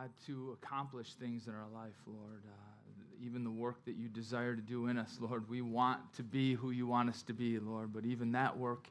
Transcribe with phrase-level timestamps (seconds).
[0.00, 2.42] God, to accomplish things in our life, Lord.
[2.46, 5.48] Uh, even the work that you desire to do in us, Lord.
[5.48, 7.92] We want to be who you want us to be, Lord.
[7.92, 8.88] But even that work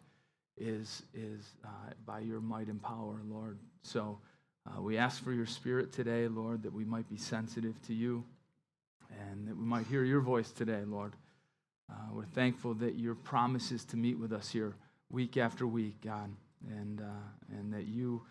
[0.56, 3.58] is, is uh, by your might and power, Lord.
[3.82, 4.20] So
[4.68, 8.24] uh, we ask for your spirit today, Lord, that we might be sensitive to you
[9.10, 11.14] and that we might hear your voice today, Lord.
[11.92, 14.76] Uh, we're thankful that your promises to meet with us here
[15.10, 16.30] week after week, God,
[16.68, 18.22] and, uh, and that you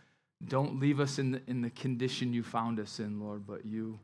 [0.46, 3.98] don't leave us in the, in the condition you found us in, Lord, but you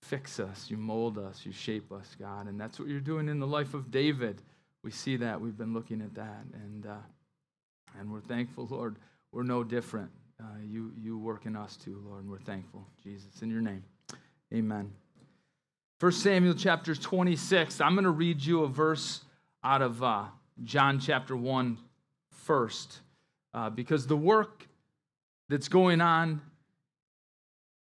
[0.00, 2.46] fix us, you mold us, you shape us, God.
[2.46, 4.42] And that's what you're doing in the life of David.
[4.82, 5.40] We see that.
[5.40, 6.44] We've been looking at that.
[6.54, 6.96] And, uh,
[7.98, 8.96] and we're thankful, Lord.
[9.32, 10.10] We're no different.
[10.40, 12.86] Uh, you, you work in us too, Lord, and we're thankful.
[13.02, 13.84] Jesus, in your name,
[14.52, 14.90] amen.
[16.00, 17.80] 1 Samuel chapter 26.
[17.80, 19.22] I'm going to read you a verse
[19.62, 20.24] out of uh,
[20.62, 21.78] John chapter 1
[22.30, 23.00] first,
[23.54, 24.66] uh, because the work
[25.48, 26.40] that's going on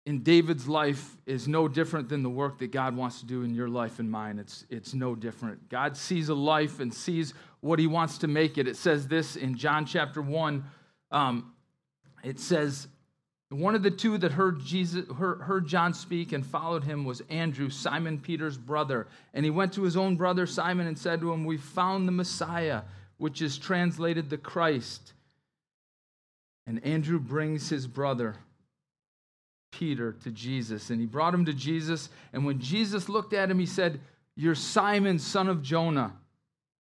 [0.08, 3.54] in David's life is no different than the work that God wants to do in
[3.54, 4.38] your life and mine.
[4.38, 5.68] It's, it's no different.
[5.68, 8.66] God sees a life and sees what he wants to make it.
[8.66, 10.64] It says this in John chapter 1.
[11.10, 11.52] Um,
[12.24, 12.88] it says,
[13.50, 17.20] one of the two that heard Jesus heard, heard John speak and followed him was
[17.28, 19.08] Andrew, Simon Peter's brother.
[19.34, 22.12] And he went to his own brother Simon and said to him, We found the
[22.12, 22.82] Messiah,
[23.18, 25.12] which is translated the Christ.
[26.68, 28.36] And Andrew brings his brother
[29.72, 30.90] Peter to Jesus.
[30.90, 32.10] And he brought him to Jesus.
[32.34, 34.00] And when Jesus looked at him, he said,
[34.36, 36.12] You're Simon, son of Jonah,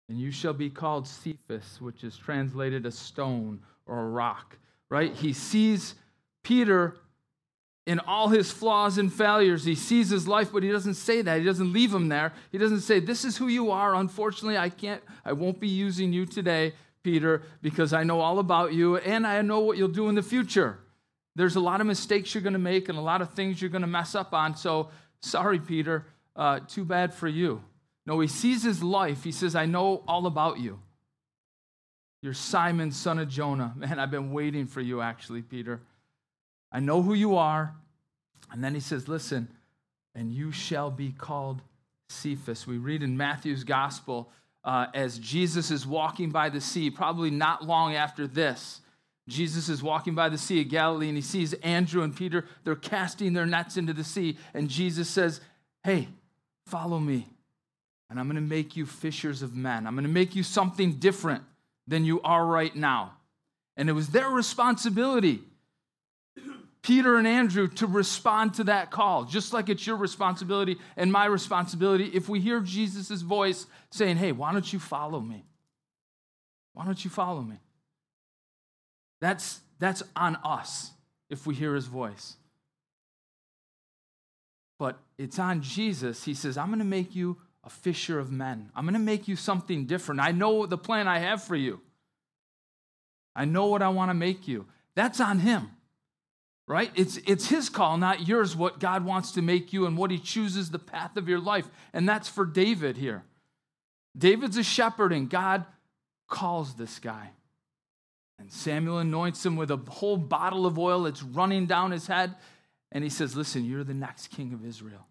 [0.09, 4.57] and you shall be called Cephas, which is translated a stone or a rock.
[4.89, 5.15] Right?
[5.15, 5.95] He sees
[6.43, 6.97] Peter
[7.87, 9.65] in all his flaws and failures.
[9.67, 11.39] He sees his life, but he doesn't say that.
[11.39, 12.33] He doesn't leave him there.
[12.53, 13.95] He doesn't say, This is who you are.
[13.95, 16.73] Unfortunately, I can't, I won't be using you today,
[17.03, 20.23] Peter, because I know all about you and I know what you'll do in the
[20.23, 20.79] future.
[21.37, 23.71] There's a lot of mistakes you're going to make and a lot of things you're
[23.71, 24.57] going to mess up on.
[24.57, 27.63] So, sorry, Peter, uh, too bad for you.
[28.07, 29.23] No, he sees his life.
[29.23, 30.81] He says, I know all about you.
[32.23, 33.73] You're Simon, son of Jonah.
[33.77, 35.81] Man, I've been waiting for you, actually, Peter.
[36.73, 37.75] I know who you are.
[38.51, 39.49] And then he says, Listen,
[40.15, 41.63] and you shall be called
[42.09, 42.67] Cephas.
[42.67, 44.31] We read in Matthew's gospel
[44.69, 48.83] uh, as Jesus is walking by the sea, probably not long after this.
[49.27, 52.45] Jesus is walking by the Sea of Galilee and he sees Andrew and Peter.
[52.65, 54.37] They're casting their nets into the sea.
[54.53, 55.41] And Jesus says,
[55.85, 56.09] Hey,
[56.67, 57.27] follow me.
[58.11, 59.87] And I'm going to make you fishers of men.
[59.87, 61.45] I'm going to make you something different
[61.87, 63.15] than you are right now.
[63.75, 65.41] And it was their responsibility
[66.89, 71.27] Peter and Andrew to respond to that call, just like it's your responsibility and my
[71.27, 75.45] responsibility if we hear Jesus' voice saying, Hey, why don't you follow me?
[76.73, 77.57] Why don't you follow me?
[79.21, 80.93] That's, that's on us
[81.29, 82.37] if we hear his voice.
[84.79, 86.25] But it's on Jesus.
[86.25, 88.71] He says, I'm going to make you a fisher of men.
[88.75, 90.23] I'm going to make you something different.
[90.23, 91.83] I know the plan I have for you.
[93.37, 94.65] I know what I want to make you.
[94.95, 95.73] That's on him
[96.69, 96.93] right?
[96.95, 100.19] It's, it's his call, not yours, what God wants to make you and what he
[100.19, 101.67] chooses the path of your life.
[101.95, 103.25] And that's for David here.
[104.17, 105.65] David's a shepherd, and God
[106.29, 107.31] calls this guy.
[108.39, 112.35] And Samuel anoints him with a whole bottle of oil that's running down his head.
[112.93, 115.07] And he says, Listen, you're the next king of Israel.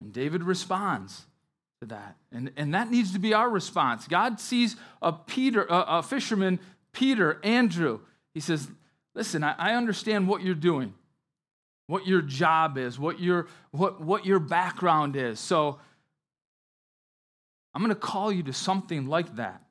[0.00, 1.26] And David responds
[1.80, 2.16] to that.
[2.32, 4.08] And, and that needs to be our response.
[4.08, 6.58] God sees a Peter, a, a fisherman,
[6.92, 8.00] Peter, Andrew.
[8.34, 8.68] He says,
[9.14, 10.94] Listen, I, I understand what you're doing,
[11.86, 15.40] what your job is, what your, what, what your background is.
[15.40, 15.78] So
[17.74, 19.62] I'm going to call you to something like that.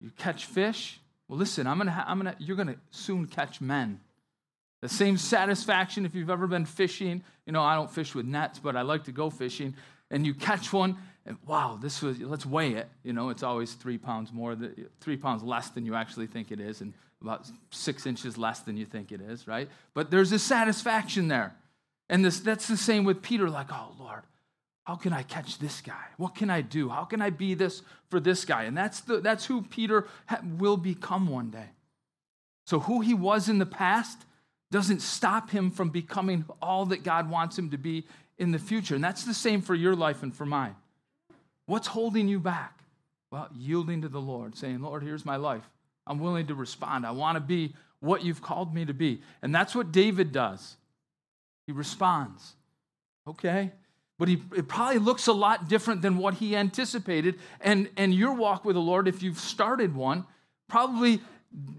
[0.00, 1.00] You catch fish?
[1.28, 4.00] Well, listen, I'm gonna, ha- I'm gonna, you're gonna soon catch men.
[4.82, 7.22] The same satisfaction if you've ever been fishing.
[7.46, 9.74] You know, I don't fish with nets, but I like to go fishing.
[10.10, 12.88] And you catch one, and wow, this was, let's weigh it.
[13.02, 14.56] You know, it's always three pounds more,
[15.00, 16.92] three pounds less than you actually think it is, and
[17.22, 19.68] about six inches less than you think it is, right?
[19.94, 21.54] But there's a satisfaction there.
[22.10, 24.22] And this, that's the same with Peter, like, oh, Lord,
[24.84, 26.04] how can I catch this guy?
[26.18, 26.90] What can I do?
[26.90, 27.80] How can I be this
[28.10, 28.64] for this guy?
[28.64, 31.70] And that's, the, that's who Peter ha- will become one day.
[32.66, 34.18] So, who he was in the past
[34.70, 38.06] doesn't stop him from becoming all that God wants him to be
[38.38, 38.94] in the future.
[38.94, 40.74] And that's the same for your life and for mine.
[41.66, 42.80] What's holding you back?
[43.30, 45.68] Well, yielding to the Lord, saying, Lord, here's my life.
[46.06, 47.06] I'm willing to respond.
[47.06, 49.22] I want to be what you've called me to be.
[49.42, 50.76] And that's what David does.
[51.66, 52.54] He responds.
[53.26, 53.72] Okay?
[54.18, 57.40] But he, it probably looks a lot different than what he anticipated.
[57.60, 60.26] And, and your walk with the Lord, if you've started one,
[60.68, 61.20] probably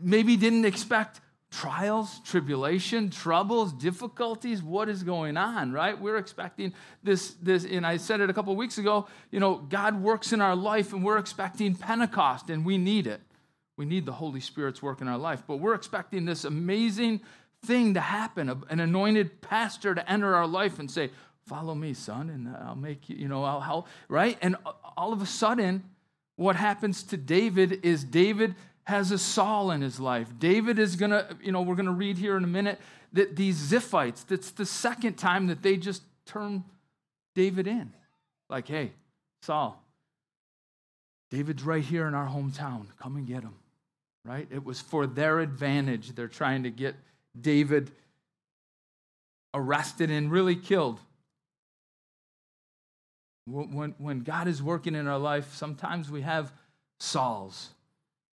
[0.01, 1.21] maybe didn't expect
[1.55, 4.61] trials, tribulation, troubles, difficulties.
[4.61, 5.99] What is going on, right?
[5.99, 10.01] We're expecting this, this, and I said it a couple weeks ago, you know, God
[10.01, 13.21] works in our life and we're expecting Pentecost and we need it.
[13.77, 17.21] We need the Holy Spirit's work in our life, but we're expecting this amazing
[17.63, 21.11] thing to happen, an anointed pastor to enter our life and say,
[21.47, 24.35] Follow me, son, and I'll make you, you know, I'll help, right?
[24.41, 24.55] And
[24.97, 25.83] all of a sudden,
[26.37, 28.55] what happens to David is David
[28.85, 30.27] has a Saul in his life.
[30.39, 32.79] David is going to, you know, we're going to read here in a minute
[33.13, 36.63] that these Ziphites, that's the second time that they just turn
[37.33, 37.91] David in.
[38.49, 38.91] Like, hey,
[39.41, 39.81] Saul,
[41.31, 42.85] David's right here in our hometown.
[42.99, 43.55] Come and get him.
[44.23, 44.47] Right?
[44.51, 46.15] It was for their advantage.
[46.15, 46.95] They're trying to get
[47.39, 47.91] David
[49.53, 50.99] arrested and really killed.
[53.47, 56.51] When, when God is working in our life, sometimes we have
[56.99, 57.69] Sauls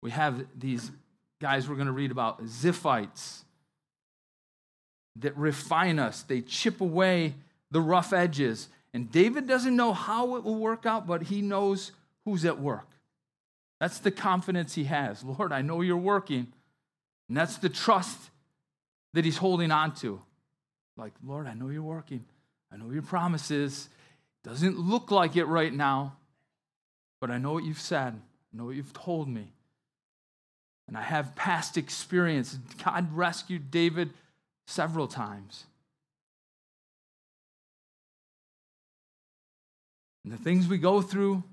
[0.01, 0.92] we have these
[1.39, 3.44] guys we're going to read about, Ziphites,
[5.18, 6.24] that refine us.
[6.24, 7.36] They chip away
[7.69, 8.69] the rough edges.
[8.94, 11.92] And David doesn't know how it will work out, but he knows
[12.25, 12.88] who's at work.
[13.80, 15.24] That's the confidence he has.
[15.24, 16.47] Lord, I know you're working.
[17.27, 18.19] And that's the trust
[19.13, 20.21] that he's holding on to.
[20.97, 22.25] Like, Lord, I know you're working.
[22.71, 23.89] I know your promises.
[24.44, 26.18] Doesn't look like it right now,
[27.19, 28.13] but I know what you've said.
[28.13, 29.51] I know what you've told me.
[30.92, 32.60] And I have past experience.
[32.84, 34.10] God rescued David
[34.68, 35.64] several times.
[40.26, 41.46] And the things we go through,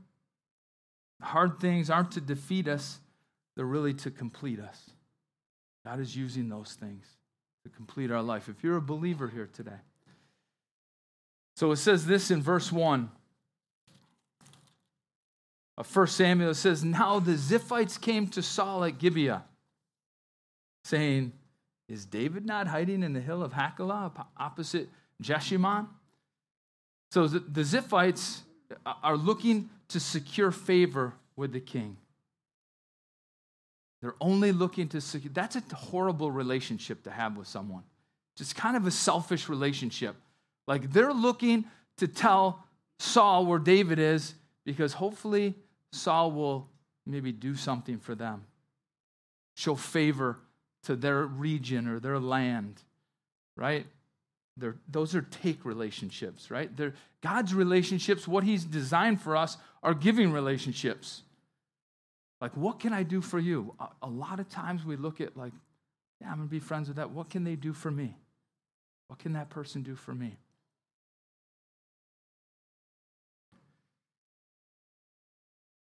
[1.23, 2.99] hard things, aren't to defeat us,
[3.55, 4.91] they're really to complete us.
[5.87, 7.07] God is using those things
[7.63, 8.49] to complete our life.
[8.49, 9.71] If you're a believer here today,
[11.55, 13.09] so it says this in verse 1
[15.79, 19.45] Uh, of 1 Samuel, it says, Now the Ziphites came to Saul at Gibeah,
[20.85, 21.33] saying,
[21.89, 24.89] Is David not hiding in the hill of Hachilah opposite
[25.23, 25.87] Jeshimon?
[27.11, 28.41] So the, the Ziphites
[28.85, 31.97] uh, are looking to secure favor with the king.
[34.03, 35.33] They're only looking to secure.
[35.33, 37.83] That's a horrible relationship to have with someone.
[38.37, 40.15] Just kind of a selfish relationship.
[40.69, 41.65] Like they're looking
[41.97, 42.65] to tell
[43.01, 44.35] Saul where David is
[44.65, 45.55] because hopefully
[45.93, 46.69] Saul will
[47.07, 48.45] maybe do something for them,
[49.55, 50.39] show favor
[50.85, 52.83] to their region or their land,
[53.57, 53.87] right?
[54.57, 56.75] They're, those are take relationships, right?
[56.77, 61.23] They're, God's relationships, what He's designed for us, are giving relationships.
[62.41, 63.75] Like, what can I do for you?
[63.81, 65.53] A, a lot of times we look at, like,
[66.21, 67.11] yeah, I'm going to be friends with that.
[67.11, 68.17] What can they do for me?
[69.07, 70.37] What can that person do for me?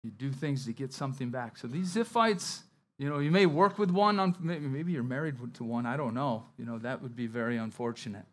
[0.03, 1.57] You do things to get something back.
[1.57, 2.61] So these Ziphites,
[2.97, 6.13] you know, you may work with one, on, maybe you're married to one, I don't
[6.13, 6.45] know.
[6.57, 8.25] You know, that would be very unfortunate.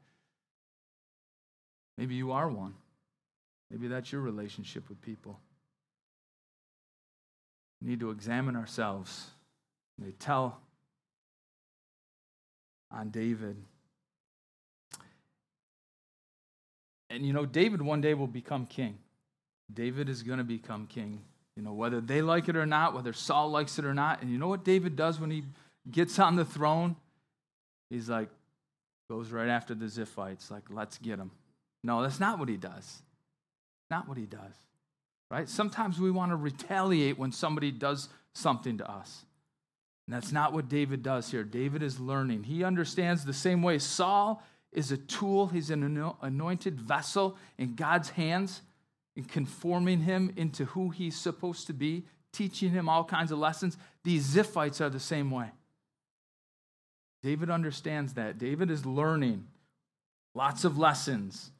[1.96, 2.74] Maybe you are one.
[3.70, 5.38] Maybe that's your relationship with people.
[7.80, 9.28] We need to examine ourselves.
[9.98, 10.60] They tell
[12.90, 13.56] on David.
[17.08, 18.98] And you know, David one day will become king.
[19.72, 21.20] David is going to become king.
[21.56, 24.22] You know, whether they like it or not, whether Saul likes it or not.
[24.22, 25.44] And you know what David does when he
[25.90, 26.96] gets on the throne?
[27.90, 28.28] He's like,
[29.08, 31.32] goes right after the Ziphites, like, let's get them.
[31.82, 33.02] No, that's not what he does.
[33.90, 34.54] Not what he does.
[35.30, 35.48] Right?
[35.48, 39.24] Sometimes we want to retaliate when somebody does something to us.
[40.06, 41.44] And that's not what David does here.
[41.44, 42.44] David is learning.
[42.44, 44.42] He understands the same way Saul
[44.72, 48.62] is a tool, he's an anointed vessel in God's hands
[49.20, 53.76] and conforming him into who he's supposed to be, teaching him all kinds of lessons.
[54.02, 55.50] These Ziphites are the same way.
[57.22, 58.38] David understands that.
[58.38, 59.46] David is learning
[60.34, 61.50] lots of lessons.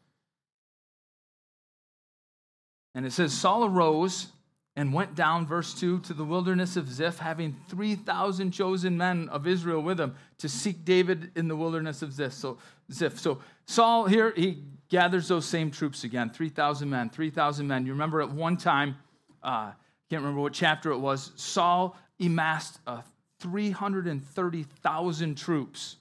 [2.94, 4.28] And it says Saul arose
[4.74, 9.46] and went down, verse 2, to the wilderness of Ziph, having 3,000 chosen men of
[9.46, 12.32] Israel with him to seek David in the wilderness of Ziph.
[12.32, 12.56] So,
[12.90, 13.18] Ziph.
[13.18, 17.86] so Saul here, he gathers those same troops again 3,000 men, 3,000 men.
[17.86, 18.96] You remember at one time,
[19.42, 19.72] uh,
[20.10, 23.00] can't remember what chapter it was, Saul amassed uh,
[23.40, 25.96] 330,000 troops.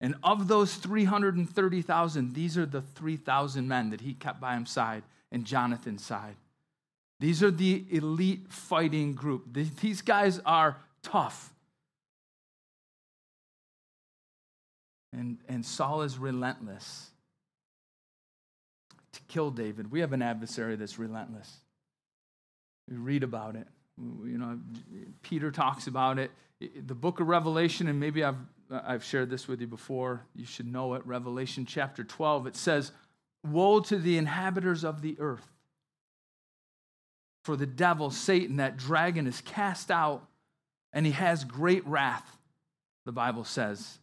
[0.00, 5.02] And of those 330,000, these are the 3,000 men that he kept by his side
[5.32, 6.36] and Jonathan's side.
[7.20, 9.44] These are the elite fighting group.
[9.80, 11.54] These guys are tough.
[15.12, 17.12] And, and Saul is relentless
[19.34, 19.90] kill David.
[19.90, 21.52] We have an adversary that's relentless.
[22.88, 23.66] We read about it.
[23.98, 24.60] You know,
[25.22, 26.30] Peter talks about it.
[26.60, 28.38] The book of Revelation, and maybe I've,
[28.70, 31.04] I've shared this with you before, you should know it.
[31.04, 32.92] Revelation chapter 12, it says,
[33.44, 35.46] Woe to the inhabitants of the earth.
[37.42, 40.28] For the devil, Satan, that dragon is cast out,
[40.92, 42.38] and he has great wrath,
[43.04, 43.98] the Bible says.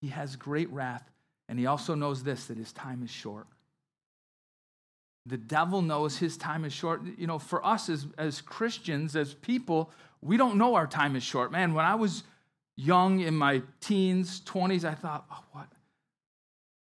[0.00, 1.10] He has great wrath,
[1.48, 3.46] and he also knows this that his time is short.
[5.26, 7.02] The devil knows his time is short.
[7.16, 11.22] You know, for us as, as Christians, as people, we don't know our time is
[11.22, 11.52] short.
[11.52, 12.24] Man, when I was
[12.76, 15.68] young in my teens, 20s, I thought, oh, what?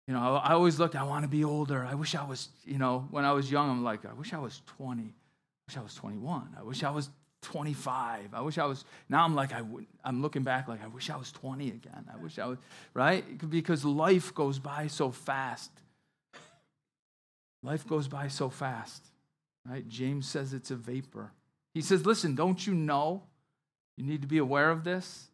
[0.06, 1.85] You know, I always looked, I want to be older.
[1.85, 4.38] I wish I was, you know, when I was young, I'm like, I wish I
[4.38, 5.02] was 20.
[5.02, 5.06] I
[5.66, 6.56] wish I was 21.
[6.58, 7.11] I wish I was
[7.42, 8.32] 25.
[8.32, 9.50] I wish I was, now I'm like,
[10.04, 12.06] I'm looking back like, I wish I was 20 again.
[12.12, 12.58] I wish I was,
[12.94, 13.23] right?
[13.50, 15.70] Because life goes by so fast.
[17.62, 19.05] Life goes by so fast,
[19.67, 19.87] right?
[19.88, 21.33] James says it's a vapor.
[21.75, 23.25] He says, listen, don't you know?
[23.97, 25.29] You need to be aware of this.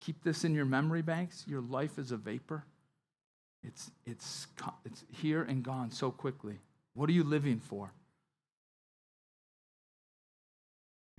[0.00, 1.44] Keep this in your memory banks.
[1.46, 2.64] Your life is a vapor.
[3.62, 4.46] It's, it's,
[4.84, 6.58] it's here and gone so quickly.
[6.94, 7.92] What are you living for?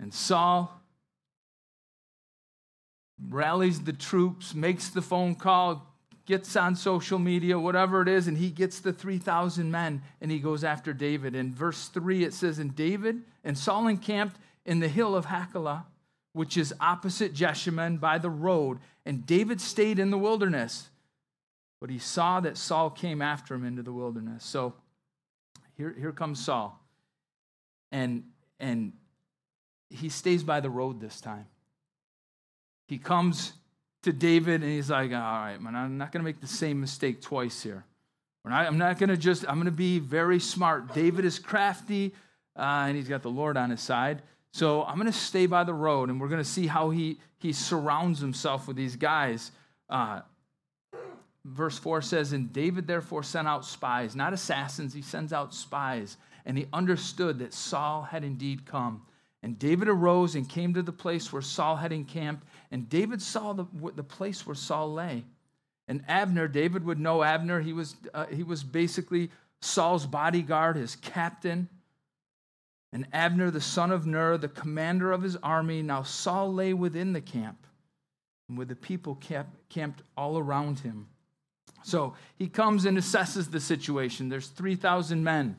[0.00, 0.80] And Saul
[3.28, 5.86] rallies the troops, makes the phone call,
[6.28, 10.38] gets on social media, whatever it is, and he gets the 3,000 men and he
[10.38, 11.34] goes after David.
[11.34, 15.86] In verse 3, it says, And David and Saul encamped in the hill of Hachilah,
[16.34, 20.90] which is opposite Jeshimon by the road, and David stayed in the wilderness.
[21.80, 24.44] But he saw that Saul came after him into the wilderness.
[24.44, 24.74] So
[25.78, 26.78] here, here comes Saul.
[27.90, 28.24] And,
[28.60, 28.92] and
[29.88, 31.46] he stays by the road this time.
[32.86, 33.54] He comes
[34.10, 36.80] to David and he's like, all right, man, I'm not going to make the same
[36.80, 37.84] mistake twice here.
[38.50, 40.94] I'm not going to just, I'm going to be very smart.
[40.94, 42.14] David is crafty
[42.56, 44.22] uh, and he's got the Lord on his side.
[44.52, 47.18] So I'm going to stay by the road and we're going to see how he,
[47.38, 49.52] he surrounds himself with these guys.
[49.90, 50.22] Uh,
[51.44, 56.16] verse 4 says, And David therefore sent out spies, not assassins, he sends out spies.
[56.46, 59.02] And he understood that Saul had indeed come.
[59.42, 63.52] And David arose and came to the place where Saul had encamped, and David saw
[63.52, 65.24] the, the place where Saul lay.
[65.86, 67.60] And Abner, David would know Abner.
[67.60, 71.68] He was, uh, he was basically Saul's bodyguard, his captain.
[72.92, 77.12] And Abner, the son of Ner, the commander of his army, now Saul lay within
[77.12, 77.66] the camp,
[78.48, 79.20] and with the people
[79.68, 81.08] camped all around him.
[81.82, 84.28] So he comes and assesses the situation.
[84.28, 85.56] There's 3,000 men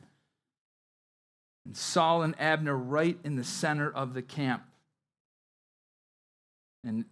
[1.64, 4.62] and Saul and Abner right in the center of the camp.
[6.84, 7.04] And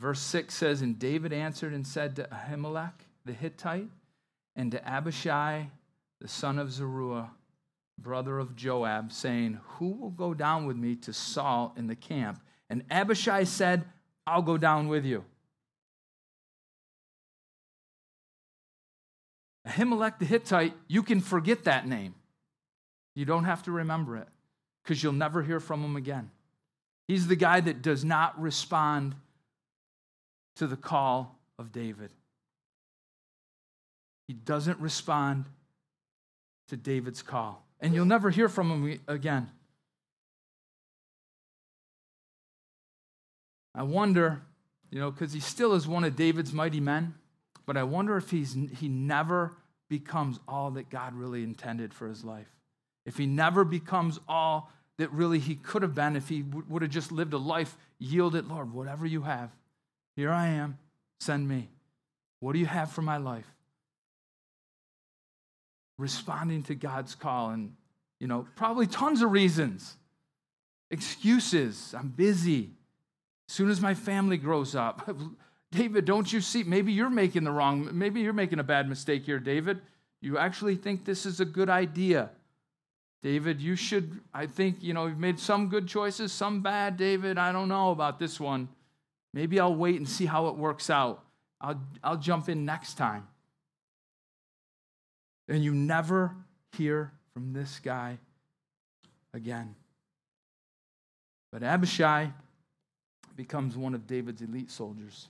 [0.00, 2.92] verse 6 says, And David answered and said to Ahimelech
[3.24, 3.88] the Hittite
[4.56, 5.70] and to Abishai
[6.20, 7.30] the son of Zeruiah,
[7.98, 12.42] brother of Joab, saying, Who will go down with me to Saul in the camp?
[12.70, 13.84] And Abishai said,
[14.26, 15.24] I'll go down with you.
[19.66, 22.14] Ahimelech the Hittite, you can forget that name.
[23.14, 24.28] You don't have to remember it
[24.82, 26.30] because you'll never hear from him again.
[27.08, 29.14] He's the guy that does not respond
[30.56, 32.10] to the call of David.
[34.28, 35.46] He doesn't respond
[36.68, 37.64] to David's call.
[37.80, 39.48] And you'll never hear from him again.
[43.74, 44.42] I wonder,
[44.90, 47.14] you know, because he still is one of David's mighty men,
[47.64, 49.56] but I wonder if he's, he never
[49.88, 52.48] becomes all that God really intended for his life
[53.08, 56.82] if he never becomes all that really he could have been, if he w- would
[56.82, 59.50] have just lived a life yielded, Lord, whatever you have,
[60.16, 60.78] here I am,
[61.20, 61.68] send me.
[62.40, 63.46] What do you have for my life?
[65.96, 67.74] Responding to God's call, and,
[68.20, 69.96] you know, probably tons of reasons.
[70.90, 71.94] Excuses.
[71.96, 72.70] I'm busy.
[73.48, 75.08] As soon as my family grows up,
[75.70, 76.64] David, don't you see?
[76.64, 79.80] Maybe you're making the wrong, maybe you're making a bad mistake here, David.
[80.20, 82.30] You actually think this is a good idea.
[83.22, 87.36] David, you should, I think, you know, you've made some good choices, some bad, David.
[87.36, 88.68] I don't know about this one.
[89.34, 91.24] Maybe I'll wait and see how it works out.
[91.60, 93.26] I'll, I'll jump in next time.
[95.48, 96.36] And you never
[96.76, 98.18] hear from this guy
[99.34, 99.74] again.
[101.50, 102.30] But Abishai
[103.36, 105.28] becomes one of David's elite soldiers.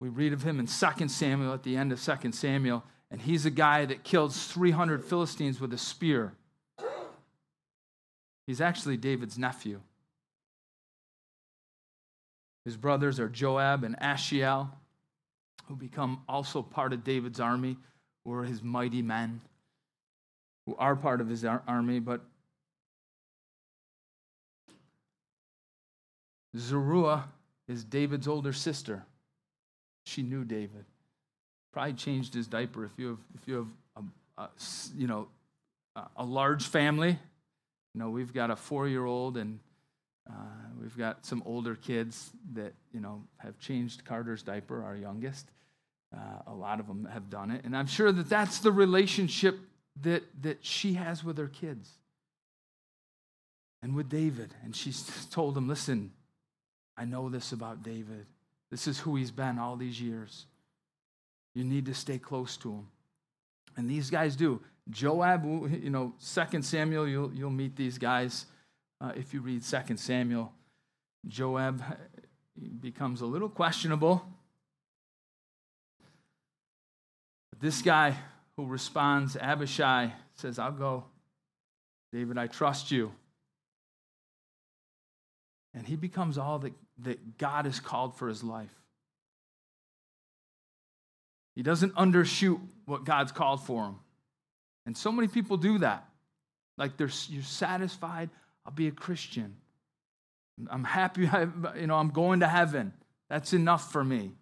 [0.00, 3.46] We read of him in 2 Samuel at the end of 2 Samuel, and he's
[3.46, 6.34] a guy that killed 300 Philistines with a spear.
[8.46, 9.80] He's actually David's nephew.
[12.64, 14.70] His brothers are Joab and Asahel,
[15.66, 17.76] who become also part of David's army,
[18.24, 19.40] who are his mighty men,
[20.66, 22.00] who are part of his army.
[22.00, 22.22] But
[26.56, 27.28] Zeruiah
[27.68, 29.04] is David's older sister.
[30.04, 30.84] She knew David.
[31.72, 34.04] Probably changed his diaper if you have, if you have
[34.38, 34.48] a, a
[34.96, 35.28] you know,
[36.16, 37.18] a large family.
[37.96, 39.58] You know, we've got a four-year-old and
[40.28, 40.34] uh,
[40.78, 45.46] we've got some older kids that, you know, have changed Carter's diaper, our youngest.
[46.14, 47.64] Uh, a lot of them have done it.
[47.64, 49.58] And I'm sure that that's the relationship
[50.02, 51.90] that, that she has with her kids
[53.82, 54.54] and with David.
[54.62, 56.12] And she's told him, listen,
[56.98, 58.26] I know this about David.
[58.70, 60.44] This is who he's been all these years.
[61.54, 62.88] You need to stay close to him.
[63.74, 64.60] And these guys do.
[64.90, 68.46] Joab, you know, Second Samuel, you'll, you'll meet these guys
[69.00, 70.52] uh, if you read Second Samuel.
[71.26, 71.82] Joab
[72.80, 74.24] becomes a little questionable.
[77.50, 78.16] But this guy
[78.56, 81.04] who responds, Abishai, says, I'll go.
[82.12, 83.12] David, I trust you.
[85.74, 88.70] And he becomes all that, that God has called for his life.
[91.54, 93.96] He doesn't undershoot what God's called for him.
[94.86, 96.08] And so many people do that.
[96.78, 98.30] Like they're, you're satisfied,
[98.64, 99.56] I'll be a Christian.
[100.70, 102.92] I'm happy, I, you know, I'm going to heaven.
[103.28, 104.32] That's enough for me.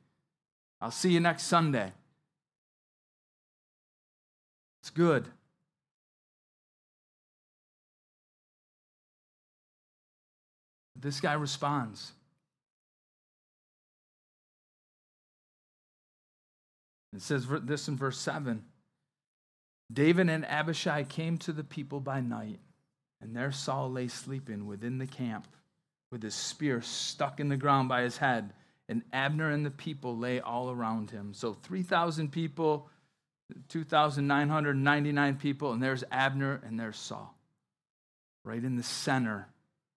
[0.80, 1.92] I'll see you next Sunday.
[4.82, 5.26] It's good.
[10.94, 12.12] This guy responds.
[17.14, 18.62] It says this in verse 7
[19.92, 22.60] David and Abishai came to the people by night,
[23.20, 25.46] and there Saul lay sleeping within the camp
[26.10, 28.52] with his spear stuck in the ground by his head,
[28.88, 31.34] and Abner and the people lay all around him.
[31.34, 32.88] So 3,000 people
[33.68, 37.34] 2,999 people, and there's Abner and there's Saul.
[38.44, 39.48] Right in the center,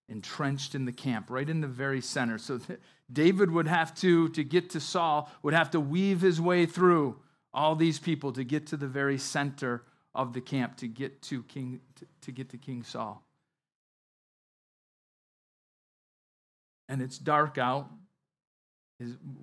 [0.10, 2.38] entrenched in the camp, right in the very center.
[2.38, 2.60] So
[3.12, 7.18] David would have to, to get to Saul, would have to weave his way through
[7.54, 9.84] all these people to get to the very center
[10.14, 13.24] of the camp, to get to King, to, to get to King Saul.
[16.90, 17.90] And it's dark out,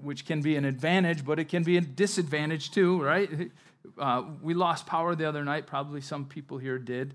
[0.00, 3.30] which can be an advantage, but it can be a disadvantage too, right?
[3.98, 5.66] Uh, we lost power the other night.
[5.66, 7.12] Probably some people here did.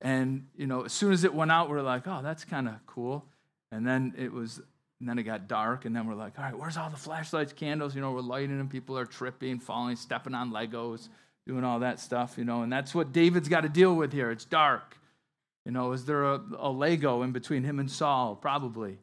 [0.00, 2.66] And, you know, as soon as it went out, we are like, oh, that's kind
[2.66, 3.24] of cool.
[3.70, 4.60] And then it was,
[5.00, 5.84] and then it got dark.
[5.84, 7.94] And then we're like, all right, where's all the flashlights, candles?
[7.94, 8.68] You know, we're lighting them.
[8.68, 11.08] People are tripping, falling, stepping on Legos,
[11.46, 12.62] doing all that stuff, you know.
[12.62, 14.30] And that's what David's got to deal with here.
[14.30, 14.96] It's dark.
[15.64, 18.36] You know, is there a, a Lego in between him and Saul?
[18.36, 18.98] Probably,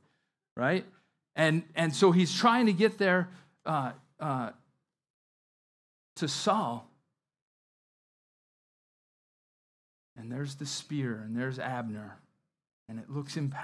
[0.55, 0.86] right?
[1.36, 3.29] And, and so he's trying to get there
[3.65, 4.51] uh, uh,
[6.15, 6.89] to Saul
[10.17, 12.17] and there's the spear, and there's Abner.
[12.87, 13.55] And it looks imp-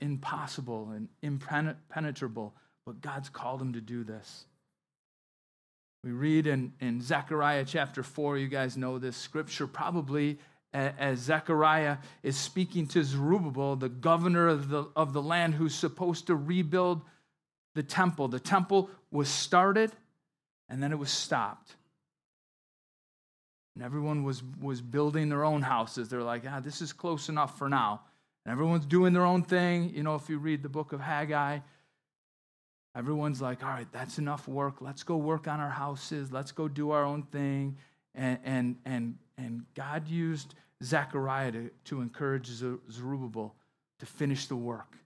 [0.00, 2.54] impossible and impenetrable,
[2.86, 4.44] but God's called him to do this.
[6.04, 10.38] We read in, in Zechariah chapter 4, you guys know this scripture probably
[10.74, 16.28] as Zechariah is speaking to Zerubbabel, the governor of the, of the land who's supposed
[16.28, 17.02] to rebuild
[17.74, 18.28] the temple.
[18.28, 19.92] The temple was started
[20.68, 21.76] and then it was stopped.
[23.74, 26.08] And everyone was, was building their own houses.
[26.08, 28.02] They're like, ah, this is close enough for now.
[28.44, 29.92] And everyone's doing their own thing.
[29.94, 31.60] You know, if you read the book of Haggai,
[32.96, 34.80] everyone's like, all right, that's enough work.
[34.80, 36.32] Let's go work on our houses.
[36.32, 37.76] Let's go do our own thing.
[38.14, 43.54] And, and, and, and God used Zechariah to, to encourage Zerubbabel
[44.00, 44.96] to finish the work,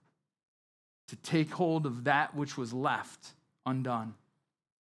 [1.07, 3.33] to take hold of that which was left
[3.65, 4.15] undone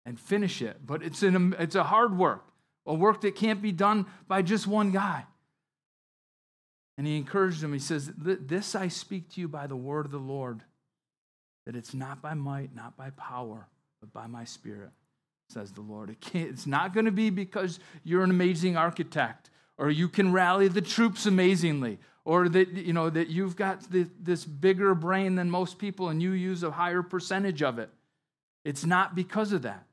[0.05, 0.85] and finish it.
[0.85, 2.51] But it's, an, it's a hard work
[2.85, 5.25] a work that can't be done by just one guy.
[6.97, 7.73] And he encouraged him.
[7.73, 10.61] He says, This I speak to you by the word of the Lord,
[11.65, 13.67] that it's not by might, not by power,
[13.99, 14.91] but by my spirit,
[15.49, 16.09] says the Lord.
[16.09, 20.67] It it's not going to be because you're an amazing architect or you can rally
[20.67, 25.79] the troops amazingly or that you know that you've got this bigger brain than most
[25.79, 27.89] people and you use a higher percentage of it
[28.63, 29.85] it's not because of that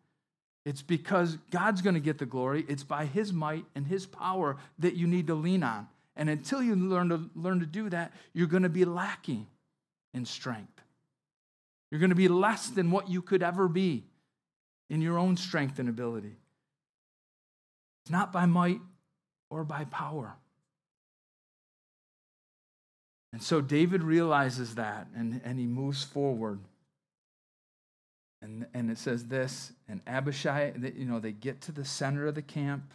[0.68, 2.66] it's because God's going to get the glory.
[2.68, 5.88] It's by His might and His power that you need to lean on.
[6.18, 9.46] And until you learn to, learn to do that, you're going to be lacking
[10.12, 10.82] in strength.
[11.90, 14.04] You're going to be less than what you could ever be
[14.90, 16.36] in your own strength and ability.
[18.04, 18.80] It's not by might
[19.48, 20.34] or by power.
[23.32, 26.58] And so David realizes that and, and he moves forward.
[28.42, 32.34] And, and it says this, and Abishai, you know, they get to the center of
[32.34, 32.92] the camp.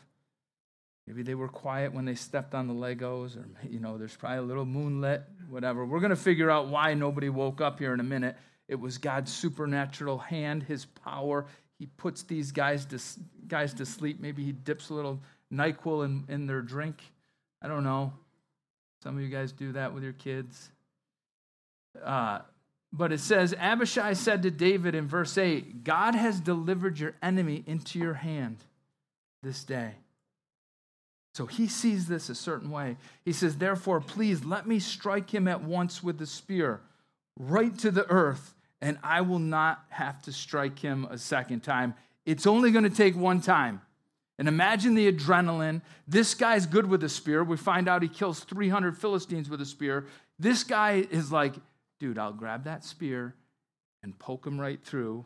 [1.07, 4.37] Maybe they were quiet when they stepped on the Legos, or, you know, there's probably
[4.37, 5.85] a little moonlit, whatever.
[5.85, 8.37] We're going to figure out why nobody woke up here in a minute.
[8.69, 11.45] It was God's supernatural hand, his power.
[11.77, 12.99] He puts these guys to,
[13.47, 14.21] guys to sleep.
[14.21, 17.03] Maybe he dips a little NyQuil in, in their drink.
[17.61, 18.13] I don't know.
[19.03, 20.69] Some of you guys do that with your kids.
[22.01, 22.39] Uh,
[22.93, 27.63] but it says, Abishai said to David in verse 8, God has delivered your enemy
[27.67, 28.57] into your hand
[29.41, 29.95] this day.
[31.33, 32.97] So he sees this a certain way.
[33.25, 36.81] He says, Therefore, please let me strike him at once with the spear,
[37.37, 41.95] right to the earth, and I will not have to strike him a second time.
[42.25, 43.81] It's only going to take one time.
[44.39, 45.81] And imagine the adrenaline.
[46.07, 47.43] This guy's good with a spear.
[47.43, 50.07] We find out he kills 300 Philistines with a spear.
[50.39, 51.55] This guy is like,
[51.99, 53.35] dude, I'll grab that spear
[54.01, 55.25] and poke him right through,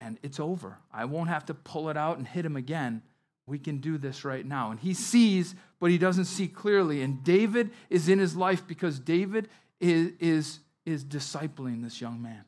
[0.00, 0.78] and it's over.
[0.92, 3.02] I won't have to pull it out and hit him again.
[3.48, 4.70] We can do this right now.
[4.70, 7.02] And he sees, but he doesn't see clearly.
[7.02, 9.48] And David is in his life because David
[9.80, 12.44] is, is, is discipling this young man.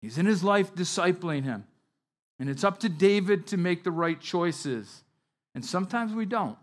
[0.00, 1.64] He's in his life discipling him.
[2.40, 5.04] And it's up to David to make the right choices.
[5.54, 6.58] And sometimes we don't.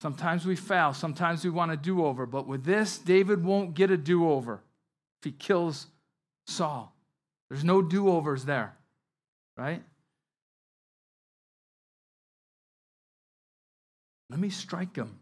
[0.00, 0.92] Sometimes we fail.
[0.92, 2.26] Sometimes we want a do over.
[2.26, 4.60] But with this, David won't get a do over
[5.18, 5.88] if he kills
[6.46, 6.94] Saul.
[7.48, 8.76] There's no do overs there,
[9.56, 9.82] right?
[14.34, 15.20] Let me strike him.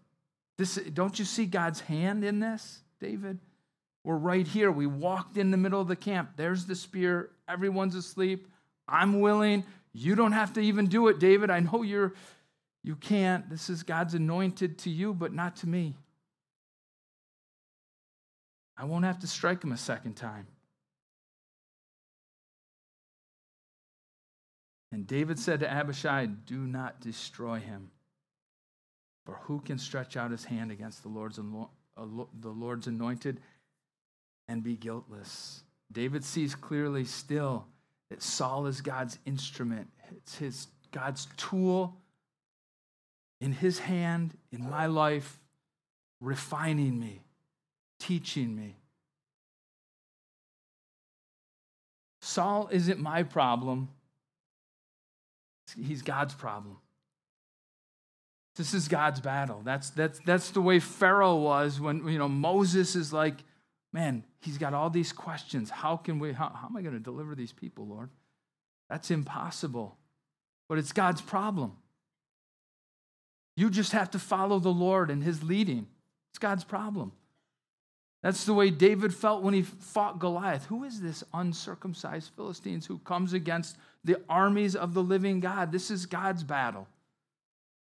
[0.56, 3.38] This, don't you see God's hand in this, David?
[4.04, 4.72] We're right here.
[4.72, 6.30] We walked in the middle of the camp.
[6.36, 7.28] There's the spear.
[7.46, 8.48] Everyone's asleep.
[8.88, 9.64] I'm willing.
[9.92, 11.50] You don't have to even do it, David.
[11.50, 12.14] I know you're
[12.82, 13.50] you can't.
[13.50, 15.94] This is God's anointed to you, but not to me.
[18.78, 20.46] I won't have to strike him a second time.
[24.90, 27.90] And David said to Abishai, Do not destroy him.
[29.24, 33.40] For who can stretch out his hand against the Lord's, the Lord's anointed
[34.48, 35.62] and be guiltless?
[35.90, 37.66] David sees clearly still
[38.10, 41.96] that Saul is God's instrument, it's his God's tool
[43.40, 45.38] in his hand, in my life,
[46.20, 47.22] refining me,
[47.98, 48.76] teaching me.
[52.20, 53.88] Saul isn't my problem.
[55.76, 56.76] He's God's problem.
[58.56, 59.62] This is God's battle.
[59.64, 63.36] That's, that's, that's the way Pharaoh was when, you know, Moses is like,
[63.92, 65.70] man, he's got all these questions.
[65.70, 68.10] How can we, how, how am I going to deliver these people, Lord?
[68.90, 69.96] That's impossible.
[70.68, 71.72] But it's God's problem.
[73.56, 75.86] You just have to follow the Lord and his leading.
[76.30, 77.12] It's God's problem.
[78.22, 80.66] That's the way David felt when he fought Goliath.
[80.66, 85.72] Who is this uncircumcised Philistines who comes against the armies of the living God?
[85.72, 86.86] This is God's battle.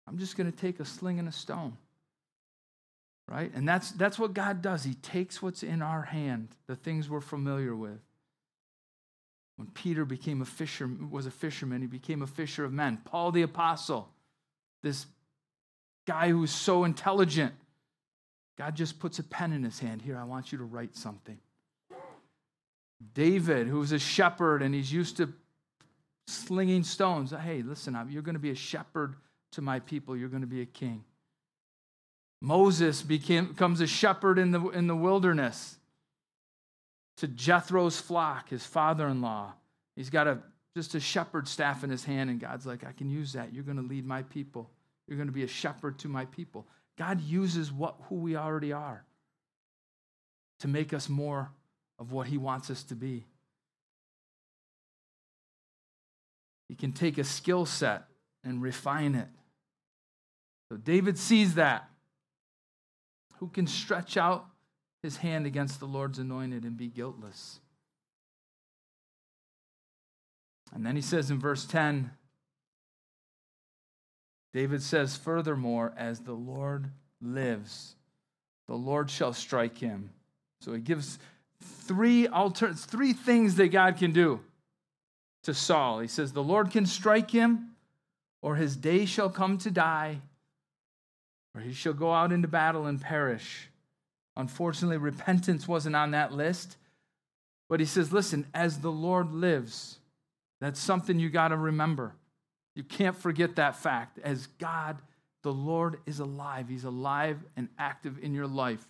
[0.10, 1.78] I'm just going to take a sling and a stone.
[3.28, 3.52] Right?
[3.54, 4.84] And that's, that's what God does.
[4.84, 8.00] He takes what's in our hand, the things we're familiar with.
[9.58, 12.98] When Peter became a fisher, was a fisherman, he became a fisher of men.
[13.06, 14.10] Paul the apostle,
[14.82, 15.06] this
[16.08, 17.54] guy who's so intelligent,
[18.58, 20.02] God just puts a pen in his hand.
[20.02, 21.38] Here, I want you to write something.
[23.14, 25.32] David, who's a shepherd and he's used to
[26.26, 27.32] slinging stones.
[27.32, 29.16] Hey, listen, you're going to be a shepherd
[29.54, 31.04] to my people, you're going to be a king.
[32.42, 35.78] Moses became, becomes a shepherd in the, in the wilderness
[37.18, 39.54] to Jethro's flock, his father in law.
[39.96, 40.40] He's got a,
[40.76, 43.54] just a shepherd staff in his hand, and God's like, I can use that.
[43.54, 44.70] You're going to lead my people.
[45.08, 46.66] You're going to be a shepherd to my people.
[46.98, 49.04] God uses what, who we already are
[50.60, 51.52] to make us more
[51.98, 53.26] of what he wants us to be.
[56.70, 58.04] He can take a skill set
[58.44, 59.28] and refine it.
[60.70, 61.90] So David sees that.
[63.38, 64.46] Who can stretch out
[65.02, 67.60] his hand against the Lord's anointed and be guiltless?
[70.74, 72.12] And then he says in verse 10,
[74.54, 77.96] David says, Furthermore, as the Lord lives,
[78.68, 80.12] the Lord shall strike him.
[80.62, 81.18] So he gives
[81.62, 84.42] three alter- three things that God can do
[85.44, 86.00] to Saul.
[86.00, 87.76] He says, The Lord can strike him,
[88.42, 90.22] or his day shall come to die,
[91.56, 93.70] or he shall go out into battle and perish.
[94.38, 96.78] Unfortunately, repentance wasn't on that list.
[97.68, 100.00] But he says, listen, as the Lord lives,
[100.62, 102.14] that's something you got to remember.
[102.76, 104.20] You can't forget that fact.
[104.24, 104.98] As God,
[105.44, 108.86] the Lord is alive, He's alive and active in your life.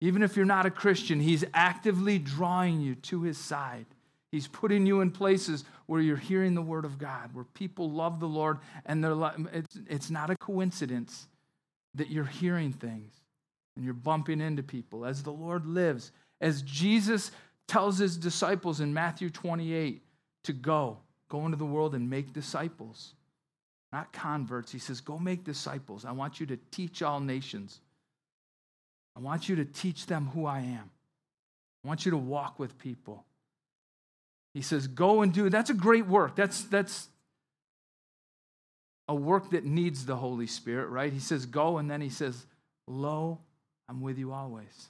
[0.00, 3.86] Even if you're not a Christian, He's actively drawing you to His side.
[4.32, 8.18] He's putting you in places where you're hearing the word of God, where people love
[8.18, 9.14] the Lord, and they're,
[9.52, 11.28] it's, it's not a coincidence
[11.94, 13.12] that you're hearing things
[13.76, 15.04] and you're bumping into people.
[15.04, 17.30] As the Lord lives, As Jesus
[17.68, 20.02] tells his disciples in Matthew 28
[20.44, 23.12] to go, go into the world and make disciples,
[23.92, 24.72] not converts.
[24.72, 26.04] He says, Go make disciples.
[26.06, 27.80] I want you to teach all nations.
[29.14, 30.90] I want you to teach them who I am.
[31.84, 33.26] I want you to walk with people.
[34.54, 35.48] He says, Go and do.
[35.48, 36.36] That's a great work.
[36.36, 37.08] That's, that's
[39.08, 41.12] a work that needs the Holy Spirit, right?
[41.12, 42.46] He says, Go, and then he says,
[42.86, 43.38] Lo,
[43.88, 44.88] I'm with you always.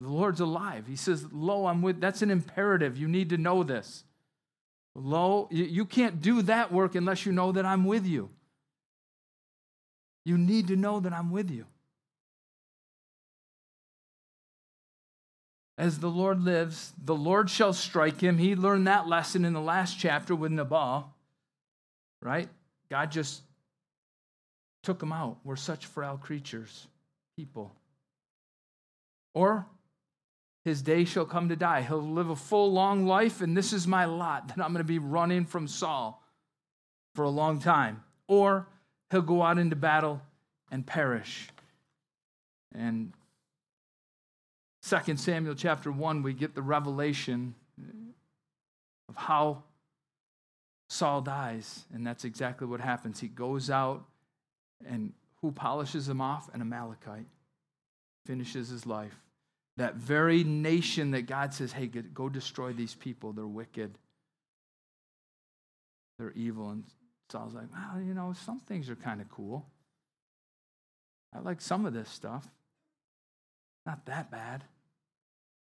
[0.00, 0.86] The Lord's alive.
[0.88, 2.00] He says, Lo, I'm with.
[2.00, 2.96] That's an imperative.
[2.96, 4.04] You need to know this.
[4.94, 8.28] Lo, you can't do that work unless you know that I'm with you.
[10.24, 11.66] You need to know that I'm with you.
[15.82, 18.38] As the Lord lives, the Lord shall strike him.
[18.38, 21.12] He learned that lesson in the last chapter with Nabal,
[22.20, 22.48] right?
[22.88, 23.42] God just
[24.84, 25.38] took him out.
[25.42, 26.86] We're such frail creatures,
[27.36, 27.74] people.
[29.34, 29.66] Or
[30.64, 31.82] his day shall come to die.
[31.82, 34.84] He'll live a full, long life, and this is my lot that I'm going to
[34.84, 36.22] be running from Saul
[37.16, 38.04] for a long time.
[38.28, 38.68] Or
[39.10, 40.22] he'll go out into battle
[40.70, 41.48] and perish.
[42.72, 43.14] And
[44.88, 47.54] 2 Samuel chapter 1, we get the revelation
[49.08, 49.62] of how
[50.88, 53.20] Saul dies, and that's exactly what happens.
[53.20, 54.04] He goes out,
[54.86, 56.52] and who polishes him off?
[56.52, 57.26] An Amalekite.
[58.26, 59.14] Finishes his life.
[59.76, 63.32] That very nation that God says, hey, go destroy these people.
[63.32, 63.96] They're wicked.
[66.18, 66.70] They're evil.
[66.70, 66.84] And
[67.30, 69.64] Saul's like, well, you know, some things are kind of cool.
[71.34, 72.46] I like some of this stuff.
[73.86, 74.64] Not that bad.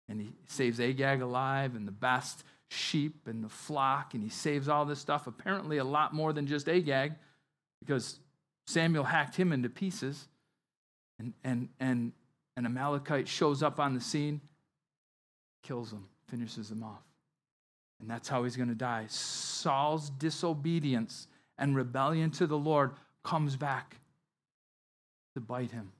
[0.07, 4.67] And he saves Agag alive and the best sheep and the flock, and he saves
[4.67, 5.27] all this stuff.
[5.27, 7.13] Apparently, a lot more than just Agag,
[7.79, 8.19] because
[8.67, 10.27] Samuel hacked him into pieces.
[11.19, 12.13] And, and, and
[12.55, 14.41] an Amalekite shows up on the scene,
[15.63, 17.03] kills him, finishes him off.
[17.99, 19.05] And that's how he's going to die.
[19.09, 22.91] Saul's disobedience and rebellion to the Lord
[23.23, 23.97] comes back
[25.35, 25.91] to bite him,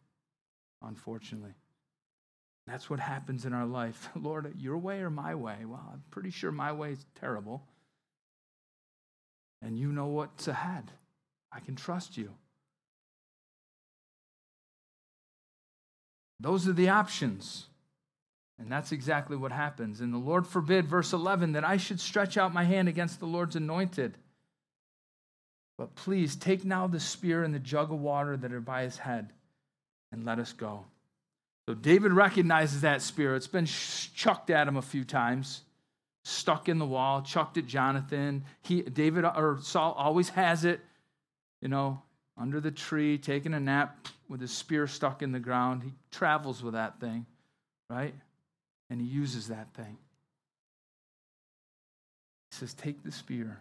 [0.82, 1.54] unfortunately.
[2.70, 4.10] That's what happens in our life.
[4.16, 5.58] Lord, your way or my way?
[5.66, 7.64] Well, I'm pretty sure my way is terrible.
[9.62, 10.92] And you know what's ahead.
[11.52, 12.32] I can trust you.
[16.40, 17.66] Those are the options.
[18.60, 20.00] And that's exactly what happens.
[20.00, 23.26] And the Lord forbid, verse 11, that I should stretch out my hand against the
[23.26, 24.16] Lord's anointed.
[25.78, 28.98] But please take now the spear and the jug of water that are by his
[28.98, 29.34] head
[30.12, 30.86] and let us go.
[31.70, 33.36] So David recognizes that spear.
[33.36, 35.62] It's been chucked at him a few times,
[36.24, 38.44] stuck in the wall, chucked at Jonathan.
[38.64, 40.80] He, David uh, or Saul always has it,
[41.62, 42.02] you know,
[42.36, 45.84] under the tree, taking a nap with his spear stuck in the ground.
[45.84, 47.28] He travels with that thing,
[47.88, 48.16] right?
[48.90, 50.00] And he uses that thing.
[52.50, 53.60] He says, Take the spear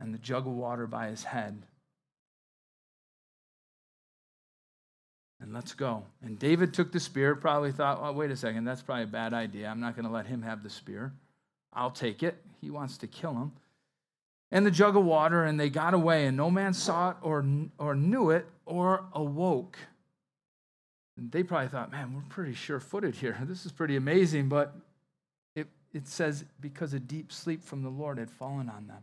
[0.00, 1.64] and the jug of water by his head.
[5.44, 6.02] And let's go.
[6.22, 9.32] And David took the spear, probably thought, oh, wait a second, that's probably a bad
[9.32, 9.68] idea.
[9.68, 11.12] I'm not going to let him have the spear.
[11.72, 12.42] I'll take it.
[12.60, 13.52] He wants to kill him
[14.54, 17.44] and the jug of water, and they got away, and no man saw it or,
[17.76, 19.76] or knew it or awoke.
[21.16, 23.36] And they probably thought, man, we're pretty sure footed here.
[23.44, 24.48] This is pretty amazing.
[24.48, 24.72] But
[25.56, 29.02] it, it says, because a deep sleep from the Lord had fallen on them.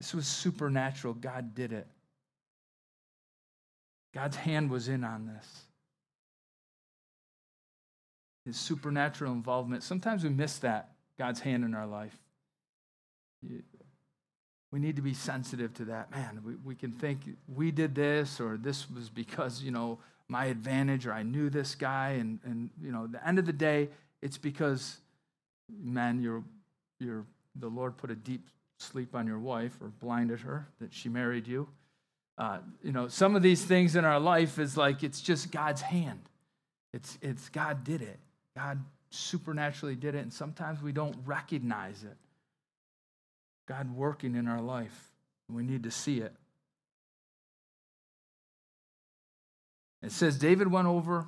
[0.00, 1.14] This was supernatural.
[1.14, 1.86] God did it.
[4.14, 5.62] God's hand was in on this.
[8.44, 9.82] His supernatural involvement.
[9.82, 12.16] Sometimes we miss that, God's hand in our life
[14.72, 16.10] we need to be sensitive to that.
[16.10, 19.98] Man, we, we can think we did this or this was because, you know,
[20.28, 22.12] my advantage or I knew this guy.
[22.12, 23.90] And, and you know, the end of the day,
[24.22, 24.96] it's because,
[25.68, 26.42] man, you're,
[26.98, 28.48] you're, the Lord put a deep
[28.78, 31.68] sleep on your wife or blinded her that she married you.
[32.38, 35.82] Uh, you know, some of these things in our life is like it's just God's
[35.82, 36.20] hand.
[36.92, 38.18] It's, it's God did it.
[38.56, 40.18] God supernaturally did it.
[40.18, 42.16] And sometimes we don't recognize it.
[43.68, 45.12] God working in our life.
[45.48, 46.34] We need to see it.
[50.02, 51.26] It says David went over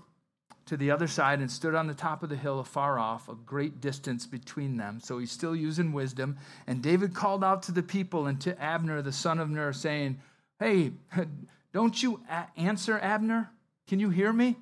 [0.66, 3.34] to the other side and stood on the top of the hill afar off, a
[3.34, 4.98] great distance between them.
[5.00, 6.38] So he's still using wisdom.
[6.66, 10.18] And David called out to the people and to Abner, the son of Ner, saying,
[10.58, 10.92] Hey,
[11.72, 12.20] don't you
[12.56, 13.50] answer, Abner?
[13.86, 14.56] Can you hear me?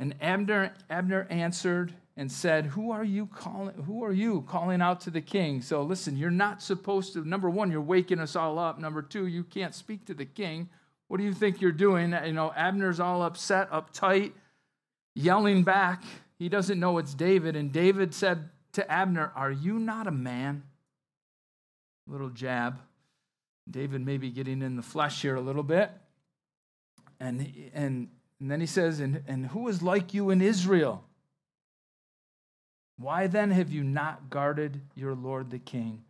[0.00, 3.74] And Abner, Abner answered and said, Who are you calling?
[3.84, 5.62] Who are you calling out to the king?
[5.62, 8.78] So listen, you're not supposed to, number one, you're waking us all up.
[8.78, 10.68] Number two, you can't speak to the king.
[11.08, 12.14] What do you think you're doing?
[12.24, 14.32] You know, Abner's all upset, uptight,
[15.14, 16.02] yelling back.
[16.38, 17.56] he doesn't know it's David.
[17.56, 20.64] And David said to Abner, Are you not a man?
[22.06, 22.78] Little jab.
[23.70, 25.90] David may be getting in the flesh here a little bit.
[27.20, 28.08] And, and,
[28.40, 31.04] and then he says, and, and who is like you in Israel?
[32.98, 36.04] Why then have you not guarded your Lord the king?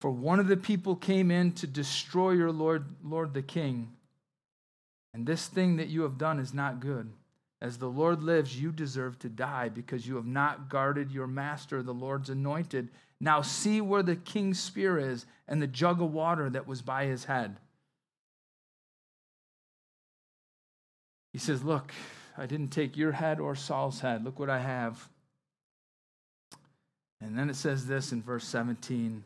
[0.00, 3.92] For one of the people came in to destroy your Lord, Lord the king.
[5.12, 7.10] And this thing that you have done is not good.
[7.60, 11.82] As the Lord lives, you deserve to die because you have not guarded your master,
[11.82, 12.88] the Lord's anointed.
[13.20, 17.06] Now see where the king's spear is and the jug of water that was by
[17.06, 17.56] his head.
[21.32, 21.92] He says, Look,
[22.36, 24.24] I didn't take your head or Saul's head.
[24.24, 25.08] Look what I have.
[27.20, 29.24] And then it says this in verse 17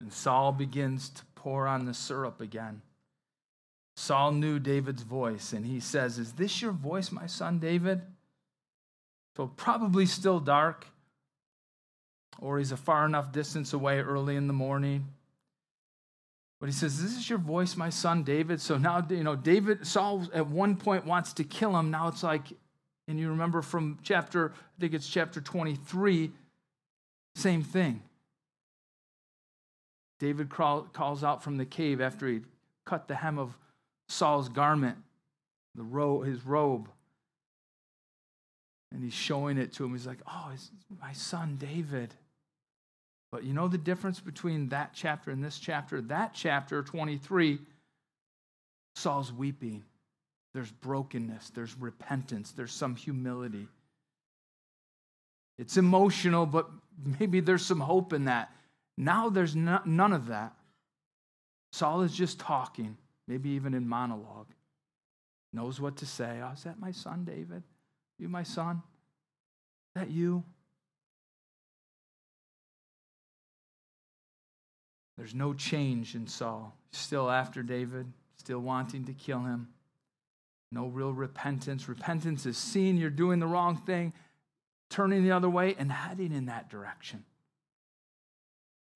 [0.00, 2.82] and Saul begins to pour on the syrup again.
[3.96, 8.02] Saul knew David's voice, and he says, Is this your voice, my son David?
[9.36, 10.86] So, probably still dark,
[12.40, 15.06] or he's a far enough distance away early in the morning.
[16.60, 18.60] But he says, This is your voice, my son David.
[18.60, 21.90] So now, you know, David, Saul at one point wants to kill him.
[21.90, 22.42] Now it's like,
[23.06, 26.30] and you remember from chapter, I think it's chapter 23,
[27.36, 28.02] same thing.
[30.18, 32.40] David calls out from the cave after he
[32.84, 33.56] cut the hem of
[34.08, 34.96] Saul's garment,
[35.76, 36.88] the ro- his robe.
[38.92, 39.92] And he's showing it to him.
[39.92, 40.70] He's like, Oh, it's
[41.00, 42.14] my son David.
[43.30, 46.00] But you know the difference between that chapter and this chapter?
[46.00, 47.58] That chapter, 23,
[48.94, 49.84] Saul's weeping.
[50.54, 53.68] There's brokenness, there's repentance, there's some humility.
[55.58, 56.70] It's emotional, but
[57.20, 58.50] maybe there's some hope in that.
[58.96, 60.54] Now there's no, none of that.
[61.72, 64.48] Saul is just talking, maybe even in monologue.
[65.52, 66.40] Knows what to say.
[66.42, 67.62] Oh, is that my son, David?
[68.18, 68.82] You, my son?
[69.94, 70.44] Is that you?
[75.18, 76.74] There's no change in Saul.
[76.92, 78.06] Still after David,
[78.38, 79.68] still wanting to kill him.
[80.72, 81.88] No real repentance.
[81.88, 84.14] Repentance is seeing you're doing the wrong thing,
[84.88, 87.24] turning the other way, and heading in that direction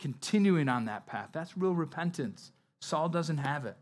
[0.03, 1.29] continuing on that path.
[1.33, 2.51] That's real repentance.
[2.81, 3.77] Saul doesn't have it.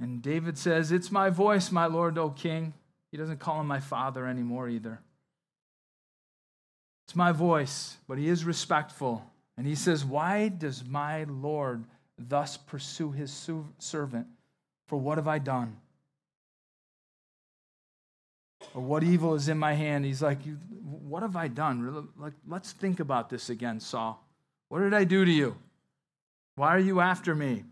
[0.00, 2.72] And David says, It's my voice, my Lord, O king.
[3.12, 5.00] He doesn't call him my father anymore either.
[7.14, 9.24] It's my voice, but he is respectful.
[9.56, 11.84] And he says, Why does my Lord
[12.18, 13.48] thus pursue his
[13.78, 14.26] servant?
[14.88, 15.76] For what have I done?
[18.74, 20.04] or what evil is in my hand.
[20.04, 20.40] He's like,
[20.82, 22.08] What have I done?
[22.18, 24.20] Like, let's think about this again, Saul.
[24.68, 25.54] What did I do to you?
[26.56, 27.62] Why are you after me?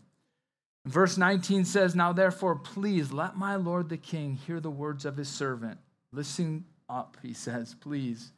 [0.85, 5.17] Verse 19 says, Now therefore, please let my Lord the king hear the words of
[5.17, 5.79] his servant.
[6.13, 8.31] Listen up, he says, please.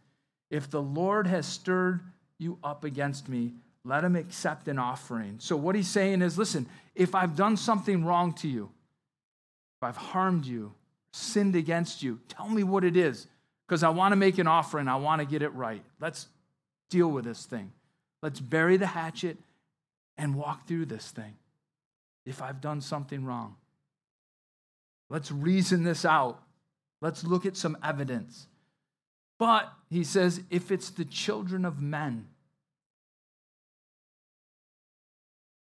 [0.49, 2.01] If the Lord has stirred
[2.37, 3.53] you up against me,
[3.83, 5.37] let him accept an offering.
[5.39, 8.69] So, what he's saying is listen, if I've done something wrong to you,
[9.77, 10.73] if I've harmed you,
[11.13, 12.19] sinned against you.
[12.27, 13.27] Tell me what it is,
[13.67, 14.87] because I want to make an offering.
[14.87, 15.83] I want to get it right.
[15.99, 16.27] Let's
[16.89, 17.71] deal with this thing.
[18.21, 19.37] Let's bury the hatchet
[20.17, 21.35] and walk through this thing
[22.25, 23.55] if I've done something wrong.
[25.09, 26.41] Let's reason this out.
[27.01, 28.47] Let's look at some evidence.
[29.37, 32.27] But, he says, if it's the children of men,